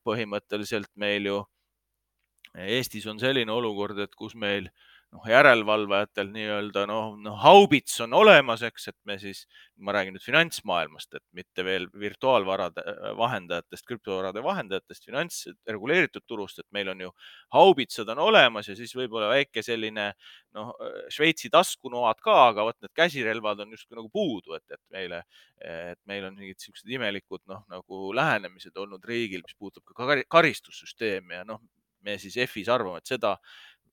[0.59, 1.39] põhimõtteliselt meil ju
[2.59, 4.69] Eestis on selline olukord, et kus meil
[5.15, 9.45] noh, järelevalvajatel nii-öelda noh, noh, haubits on olemas, eks, et me siis,
[9.81, 16.61] ma räägin nüüd finantsmaailmast, et mitte veel virtuaalvarade äh, vahendajatest, krüptovarade vahendajatest, finants reguleeritud turust,
[16.61, 17.13] et meil on ju
[17.57, 20.11] haubitsad on olemas ja siis võib-olla väike selline
[20.57, 20.75] noh,
[21.13, 25.23] Šveitsi taskunoad ka, aga vot need käsirelvad on justkui nagu puudu, et, et meile,
[25.65, 31.41] et meil on mingid siuksed imelikud noh, nagu lähenemised olnud riigil, mis puudutab ka karistussüsteemi
[31.41, 31.65] ja noh,
[32.05, 33.35] me siis EF-is arvame, et seda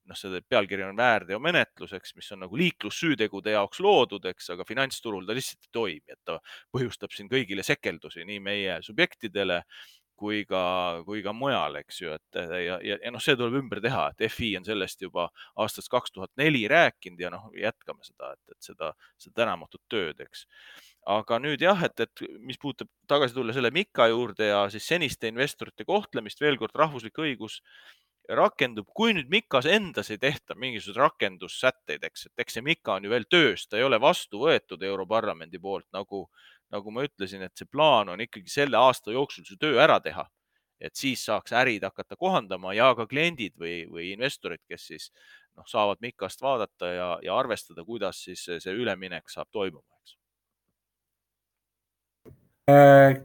[0.06, 5.36] noh, selle pealkiri on väärteomenetluseks, mis on nagu liiklussüütegude jaoks loodud, eks, aga finantsturul ta
[5.38, 6.40] lihtsalt ei toimi, et ta
[6.74, 9.64] põhjustab siin kõigile sekeldusi, nii meie subjektidele
[10.16, 10.62] kui ka,
[11.06, 14.32] kui ka mujal, eks ju, et ja, ja, ja noh, see tuleb ümber teha, et
[14.32, 15.28] FI on sellest juba
[15.62, 20.22] aastast kaks tuhat neli rääkinud ja noh, jätkame seda, et, et seda, seda tänamatut tööd,
[20.24, 20.46] eks.
[21.18, 25.30] aga nüüd jah, et, et mis puudutab tagasi tulla selle Mika juurde ja siis seniste
[25.32, 27.60] investorite kohtlemist, veel kord rahvuslik õigus
[28.30, 33.06] rakendub, kui nüüd Mikas endas ei tehta mingisuguseid rakendussätteid, eks, et eks see Mika on
[33.06, 36.26] ju veel töös, ta ei ole vastu võetud Europarlamendi poolt, nagu,
[36.74, 40.28] nagu ma ütlesin, et see plaan on ikkagi selle aasta jooksul see töö ära teha.
[40.86, 45.06] et siis saaks ärid hakata kohandama ja ka kliendid või, või investorid, kes siis
[45.56, 49.95] noh, saavad Mikast vaadata ja, ja arvestada, kuidas siis see üleminek saab toimuma,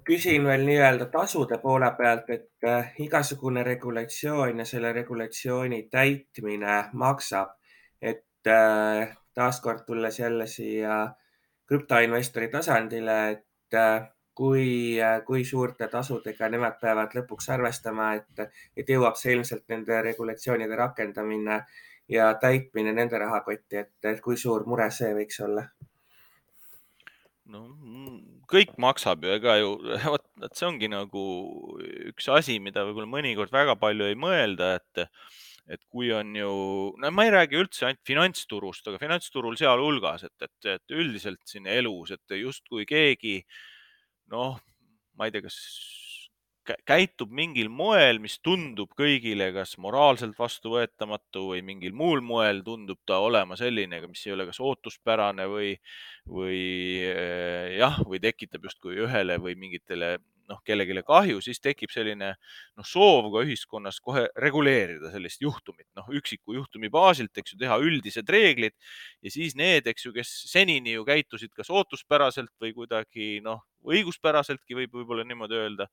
[0.05, 7.55] küsin veel nii-öelda tasude poole pealt, et äh, igasugune regulatsioon ja selle regulatsiooni täitmine maksab,
[8.03, 11.01] et äh, taaskord tulles jälle siia
[11.67, 13.77] krüptoinvestori tasandile, et
[14.35, 20.77] kui, kui suurte tasudega nemad peavad lõpuks arvestama, et, et jõuab see ilmselt nende regulatsioonide
[20.77, 21.63] rakendamine
[22.09, 25.65] ja täitmine nende rahakotti, et kui suur mure see võiks olla?
[27.51, 27.65] No
[28.51, 29.75] kõik maksab ju, ega ju,
[30.15, 31.25] vot, vot see ongi nagu
[32.11, 35.05] üks asi, mida võib-olla mõnikord väga palju ei mõelda, et,
[35.71, 36.53] et kui on ju,
[37.01, 41.69] no ma ei räägi üldse ainult finantsturust, aga finantsturul sealhulgas, et, et, et üldiselt siin
[41.71, 43.39] elus, et justkui keegi
[44.35, 44.59] noh,
[45.19, 45.59] ma ei tea, kas
[46.87, 53.19] käitub mingil moel, mis tundub kõigile kas moraalselt vastuvõetamatu või mingil muul moel tundub ta
[53.25, 55.73] olema selline, mis ei ole kas ootuspärane või,
[56.29, 56.61] või
[57.09, 60.19] eh, jah, või tekitab justkui ühele või mingitele
[60.51, 66.09] noh, kellelegi kahju, siis tekib selline noh, soov ka ühiskonnas kohe reguleerida sellist juhtumit, noh,
[66.21, 68.75] üksiku juhtumi baasilt, eks ju, teha üldised reeglid
[69.23, 74.77] ja siis need, eks ju, kes senini ju käitusid kas ootuspäraselt või kuidagi noh, õiguspäraseltki
[74.77, 75.87] võib võib-olla niimoodi öelda,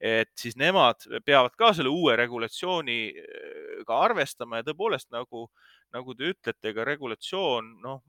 [0.00, 5.48] et siis nemad peavad ka selle uue regulatsiooniga arvestama ja tõepoolest nagu,
[5.92, 8.00] nagu te ütlete, ega regulatsioon noh,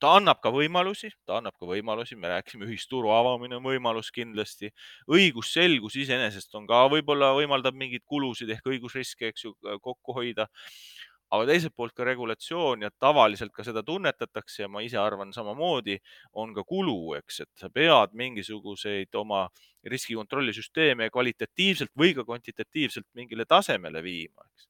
[0.00, 4.70] ta annab ka võimalusi, ta annab ka võimalusi, me rääkisime, ühisturu avamine on võimalus kindlasti.
[5.10, 10.48] õigusselgus iseenesest on ka võib-olla võimaldab mingeid kulusid ehk õigusriske, eks ju, kokku hoida.
[11.30, 15.98] aga teiselt poolt ka regulatsioon ja tavaliselt ka seda tunnetatakse ja ma ise arvan samamoodi,
[16.34, 19.44] on ka kulu, eks, et sa pead mingisuguseid oma
[19.86, 24.69] riskikontrollisüsteeme kvalitatiivselt või ka kvantitatiivselt mingile tasemele viima, eks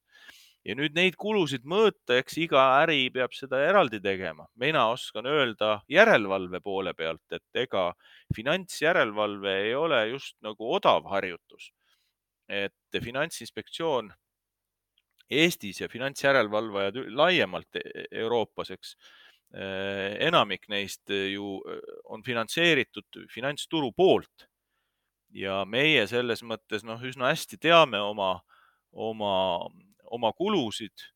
[0.65, 4.47] ja nüüd neid kulusid mõõta, eks iga äri peab seda eraldi tegema.
[4.55, 7.93] mina oskan öelda järelevalve poole pealt, et ega
[8.35, 11.71] finantsjärelevalve ei ole just nagu odav harjutus.
[12.47, 14.11] et Finantsinspektsioon
[15.31, 18.95] Eestis ja finantsjärelevalvajad laiemalt e-, Euroopas, eks
[19.55, 21.79] eh, enamik neist ju eh,
[22.11, 24.47] on finantseeritud finantsturu poolt
[25.31, 28.33] ja meie selles mõttes noh, üsna hästi teame oma,
[28.91, 29.33] oma
[30.11, 31.09] oma kulusid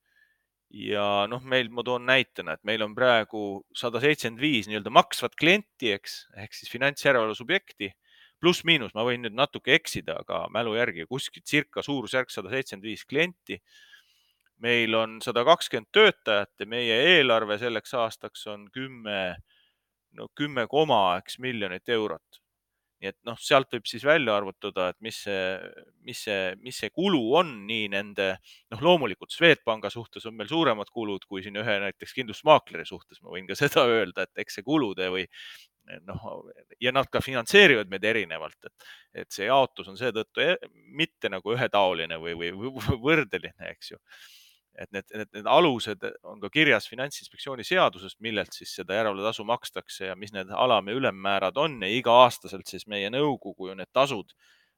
[0.76, 5.38] ja noh, meil, ma toon näitena, et meil on praegu sada seitsekümmend viis nii-öelda maksvat
[5.40, 7.92] klienti, eks, ehk siis finantsjärelevalve subjekti,
[8.44, 13.06] pluss-miinus, ma võin nüüd natuke eksida, aga mälu järgi kuskil circa suurusjärk sada seitsekümmend viis
[13.08, 13.62] klienti.
[14.64, 19.36] meil on sada kakskümmend töötajat ja meie eelarve selleks aastaks on kümme,
[20.16, 22.45] no kümme koma, eks miljonit eurot
[23.06, 25.44] nii et noh, sealt võib siis välja arvutada, et mis see,
[26.08, 28.32] mis see, mis see kulu on nii nende,
[28.74, 33.36] noh, loomulikult Swedbanka suhtes on meil suuremad kulud kui siin ühe näiteks kindlustusmaakleri suhtes, ma
[33.36, 35.28] võin ka seda öelda, et eks see kulude või
[36.10, 36.24] noh,
[36.82, 38.90] ja nad ka finantseerivad meid erinevalt, et,
[39.22, 40.58] et see jaotus on seetõttu e-,
[40.98, 44.02] mitte nagu ühetaoline või, või võrdeline, eks ju
[44.80, 50.12] et need, need, need alused on ka kirjas Finantsinspektsiooni seadusest, millelt siis seda järelevalvetasu makstakse
[50.12, 54.36] ja mis need alam- ja ülemmäärad on ja iga-aastaselt siis meie nõukogu ju need tasud,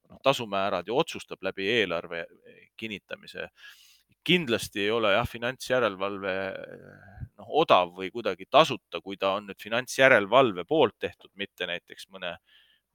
[0.10, 2.26] noh, tasumäärad ju otsustab läbi eelarve
[2.78, 3.50] kinnitamise.
[4.28, 6.32] kindlasti ei ole jah, finantsjärelevalve
[7.38, 12.38] noh, odav või kuidagi tasuta, kui ta on nüüd finantsjärelevalve poolt tehtud, mitte näiteks mõne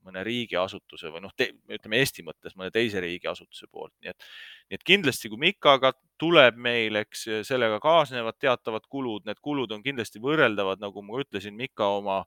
[0.07, 4.27] mõne riigiasutuse või noh, ütleme Eesti mõttes mõne teise riigiasutuse poolt, nii et,
[4.71, 9.85] nii et kindlasti, kui Mikaga tuleb meil, eks sellega kaasnevad teatavad kulud, need kulud on
[9.85, 12.23] kindlasti võrreldavad, nagu ma ütlesin, Mika oma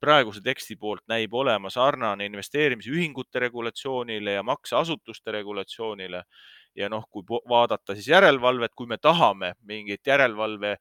[0.00, 6.22] praeguse teksti poolt näib olema sarnane investeerimisühingute regulatsioonile ja makseasutuste regulatsioonile.
[6.76, 10.74] ja noh, kui vaadata siis järelevalvet, kui me tahame mingit järelevalve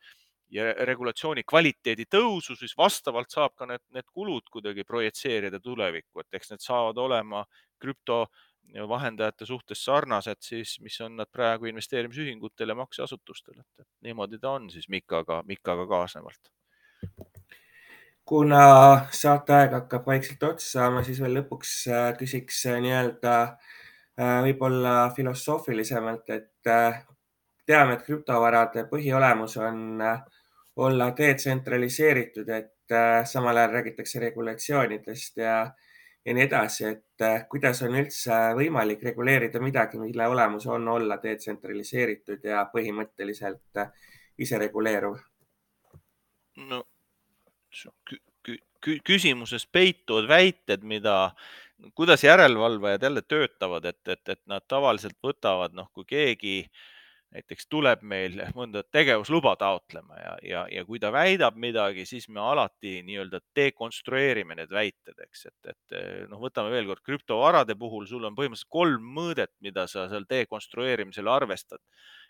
[0.54, 6.38] ja regulatsiooni kvaliteedi tõusu, siis vastavalt saab ka need, need kulud kuidagi projitseerida tulevikku, et
[6.40, 7.44] eks need saavad olema
[7.82, 14.70] krüptovahendajate suhtes sarnased siis, mis on nad praegu investeerimisühingutel ja makseasutustel, et niimoodi ta on
[14.74, 16.52] siis Mikaga, Mikaga kaasnevalt.
[18.26, 18.62] kuna
[19.14, 26.30] saateaeg hakkab vaikselt otsa saama, siis veel lõpuks äh, küsiks äh, nii-öelda äh, võib-olla filosoofilisemalt,
[26.34, 26.74] et
[27.66, 30.02] teame, et krüptovarade põhiolemus on
[30.76, 35.58] olla detsentraliseeritud, et äh, samal ajal räägitakse regulatsioonidest ja,
[36.26, 41.18] ja nii edasi, et äh, kuidas on üldse võimalik reguleerida midagi, mille olemus on olla
[41.24, 43.94] detsentraliseeritud ja põhimõtteliselt äh,
[44.38, 45.22] isereguleeruv?
[46.70, 46.84] no
[49.04, 51.32] küsimuses peituvad väited, mida,
[51.96, 56.84] kuidas järelevalvajad jälle töötavad, et, et, et nad tavaliselt võtavad, noh, kui keegi äh,
[57.36, 62.42] näiteks tuleb meil mõnda tegevusluba taotlema ja, ja, ja kui ta väidab midagi, siis me
[62.44, 65.98] alati nii-öelda dekonstrueerime need väited, eks, et, et
[66.32, 71.32] noh, võtame veel kord krüptovarade puhul, sul on põhimõtteliselt kolm mõõdet, mida sa seal dekonstrueerimisel
[71.32, 71.84] arvestad.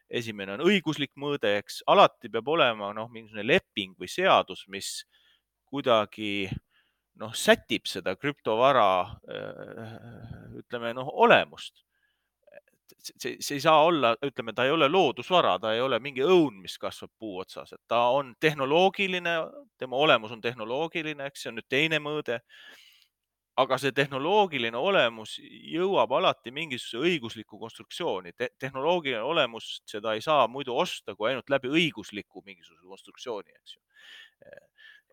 [0.10, 5.03] esimene on õiguslik mõõde, eks, alati peab olema noh, mingisugune leping või seadus, mis
[5.70, 6.49] kuidagi
[7.22, 8.89] noh, sätib seda krüptovara
[10.58, 11.85] ütleme noh, olemust
[12.94, 16.60] see, see ei saa olla, ütleme, ta ei ole loodusvara, ta ei ole mingi õun,
[16.62, 19.36] mis kasvab puu otsas, et ta on tehnoloogiline,
[19.80, 22.42] tema olemus on tehnoloogiline, eks see on nüüd teine mõõde.
[23.56, 25.38] aga see tehnoloogiline olemus
[25.72, 28.50] jõuab alati mingisuguse õigusliku konstruktsiooni Te.
[28.60, 33.82] tehnoloogiline olemus, seda ei saa muidu osta kui ainult läbi õigusliku mingisuguse konstruktsiooni, eks ju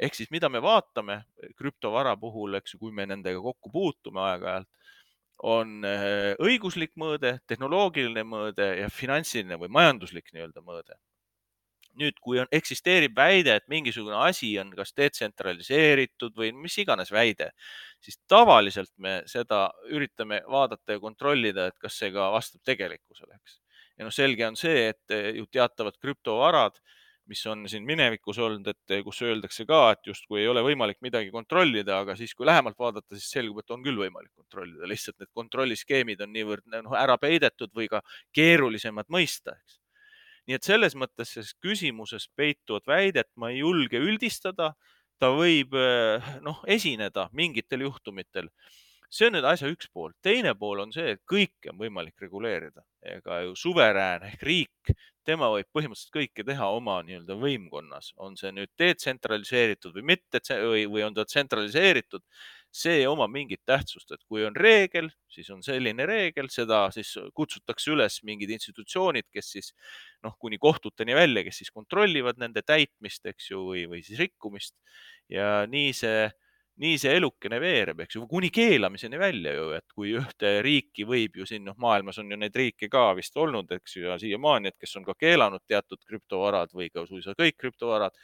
[0.02, 1.22] ehk siis, mida me vaatame
[1.56, 4.68] krüptovara puhul, eks ju, kui me nendega kokku puutume aeg-ajalt
[5.42, 10.98] on eh, õiguslik mõõde, tehnoloogiline mõõde ja finantsiline või majanduslik nii-öelda mõõde.
[11.92, 17.50] nüüd, kui on, eksisteerib väide, et mingisugune asi on kas detsentraliseeritud või mis iganes väide,
[18.00, 23.58] siis tavaliselt me seda üritame vaadata ja kontrollida, et kas see ka vastab tegelikkusele, eks.
[23.98, 26.80] ja noh, selge on see, et eh, ju teatavad krüptovarad
[27.30, 31.30] mis on siin minevikus olnud, et kus öeldakse ka, et justkui ei ole võimalik midagi
[31.34, 35.30] kontrollida, aga siis, kui lähemalt vaadata, siis selgub, et on küll võimalik kontrollida, lihtsalt need
[35.36, 38.02] kontrolliskeemid on niivõrd noh, ära peidetud või ka
[38.36, 39.78] keerulisemad mõista, eks.
[40.48, 44.74] nii et selles mõttes selles küsimuses peituvat väidet ma ei julge üldistada.
[45.22, 45.76] ta võib
[46.42, 48.48] noh, esineda mingitel juhtumitel
[49.12, 50.14] see on nüüd asja üks pool.
[50.24, 52.84] teine pool on see, et kõike on võimalik reguleerida.
[53.02, 54.92] ega ju suverään ehk riik
[55.26, 60.86] tema võib põhimõtteliselt kõike teha oma nii-öelda võimkonnas, on see nüüd detsentraliseeritud või mitte või,
[60.90, 62.24] või on ta tsentraliseeritud,
[62.72, 67.12] see ei oma mingit tähtsust, et kui on reegel, siis on selline reegel, seda siis
[67.36, 69.72] kutsutakse üles mingid institutsioonid, kes siis
[70.24, 74.74] noh, kuni kohtuteni välja, kes siis kontrollivad nende täitmist, eks ju, või, või siis rikkumist
[75.30, 76.30] ja nii see
[76.82, 81.36] nii see elukene veereb, eks ju, kuni keelamiseni välja ju, et kui ühte riiki võib
[81.38, 84.72] ju siin, noh, maailmas on ju neid riike ka vist olnud, eks ju, ja siiamaani,
[84.72, 88.16] et kes on ka keelanud teatud krüptovarad või ka suisa kõik krüptovarad.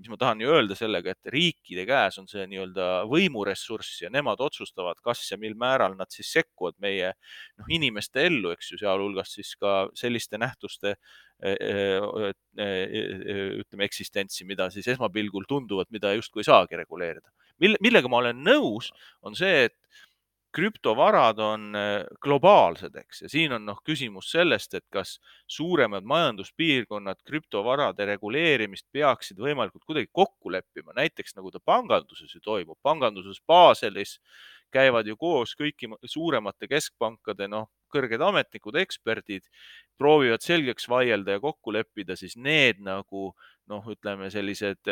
[0.00, 4.40] mis ma tahan ju öelda sellega, et riikide käes on see nii-öelda võimuressurss ja nemad
[4.40, 7.10] otsustavad, kas ja mil määral nad siis sekkuvad meie
[7.58, 10.94] noh, inimeste ellu, eks ju, sealhulgas siis ka selliste nähtuste
[11.42, 12.70] e, e, e,
[13.60, 17.28] ütleme eksistentsi, mida siis esmapilgul tunduvad, mida justkui ei saagi reguleerida
[17.60, 18.90] mille, millega ma olen nõus,
[19.22, 19.76] on see, et
[20.52, 25.18] krüptovarad on äh, globaalsed, eks, ja siin on noh, küsimus sellest, et kas
[25.50, 32.78] suuremad majanduspiirkonnad krüptovarade reguleerimist peaksid võimalikult kuidagi kokku leppima, näiteks nagu ta panganduses ju toimub,
[32.82, 34.18] panganduses Baselis
[34.74, 39.46] käivad ju koos kõiki suuremate keskpankade, noh, kõrged ametnikud, eksperdid,
[39.98, 43.32] proovivad selgeks vaielda ja kokku leppida siis need nagu
[43.70, 44.90] noh, ütleme sellised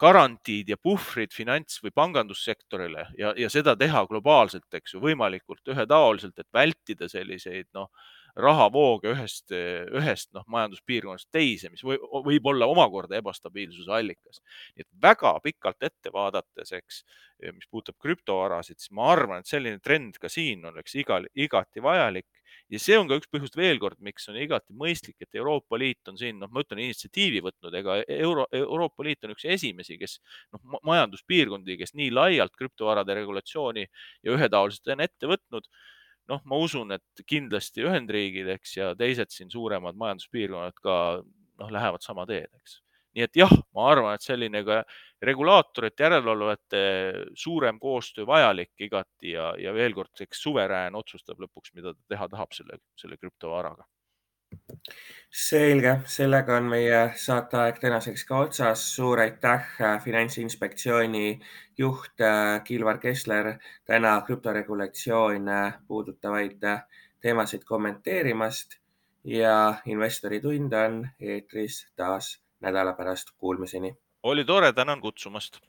[0.00, 6.38] garantiid ja puhvrid finants või pangandussektorile ja, ja seda teha globaalselt, eks ju, võimalikult ühetaoliselt,
[6.38, 7.90] et vältida selliseid noh,
[8.36, 9.52] rahavooge ühest,
[9.96, 11.96] ühest noh, majanduspiirkonnast teise, mis või,
[12.26, 14.42] võib olla omakorda ebastabiilsuse allikas.
[14.76, 17.02] nii et väga pikalt ette vaadates, eks,
[17.52, 22.28] mis puudutab krüptovarasid, siis ma arvan, et selline trend ka siin oleks igal, igati vajalik
[22.72, 26.10] ja see on ka üks põhjus veel kord, miks on igati mõistlik, et Euroopa Liit
[26.10, 30.18] on siin, noh, ma ütlen, initsiatiivi võtnud, ega Euro, Euroopa Liit on üks esimesi, kes
[30.54, 35.70] noh, majanduspiirkondi, kes nii laialt krüptovarade regulatsiooni ja ühetaoliselt on ette võtnud
[36.30, 42.04] noh, ma usun, et kindlasti Ühendriigid, eks, ja teised siin suuremad majanduspiirkonnad ka noh, lähevad
[42.04, 42.80] sama teed, eks.
[43.16, 44.82] Nii et jah, ma arvan, et selline ka
[45.24, 46.82] regulaatorite, järelevalvajate
[47.34, 52.28] suurem koostöö vajalik igati ja, ja veel kord, eks suverään otsustab lõpuks, mida ta teha
[52.36, 53.86] tahab selle, selle krüptovaraga
[55.30, 58.84] selge, sellega on meie saateaeg tänaseks ka otsas.
[58.94, 61.40] suur aitäh, äh, Finantsinspektsiooni
[61.78, 66.82] juht äh, Kilvar Kessler täna krüptoregulatsioone puudutavaid äh,
[67.20, 68.78] teemasid kommenteerimast
[69.24, 73.30] ja Investori tund on eetris taas nädala pärast.
[73.38, 73.96] Kuulmiseni.
[74.22, 75.60] oli tore, tänan kutsumast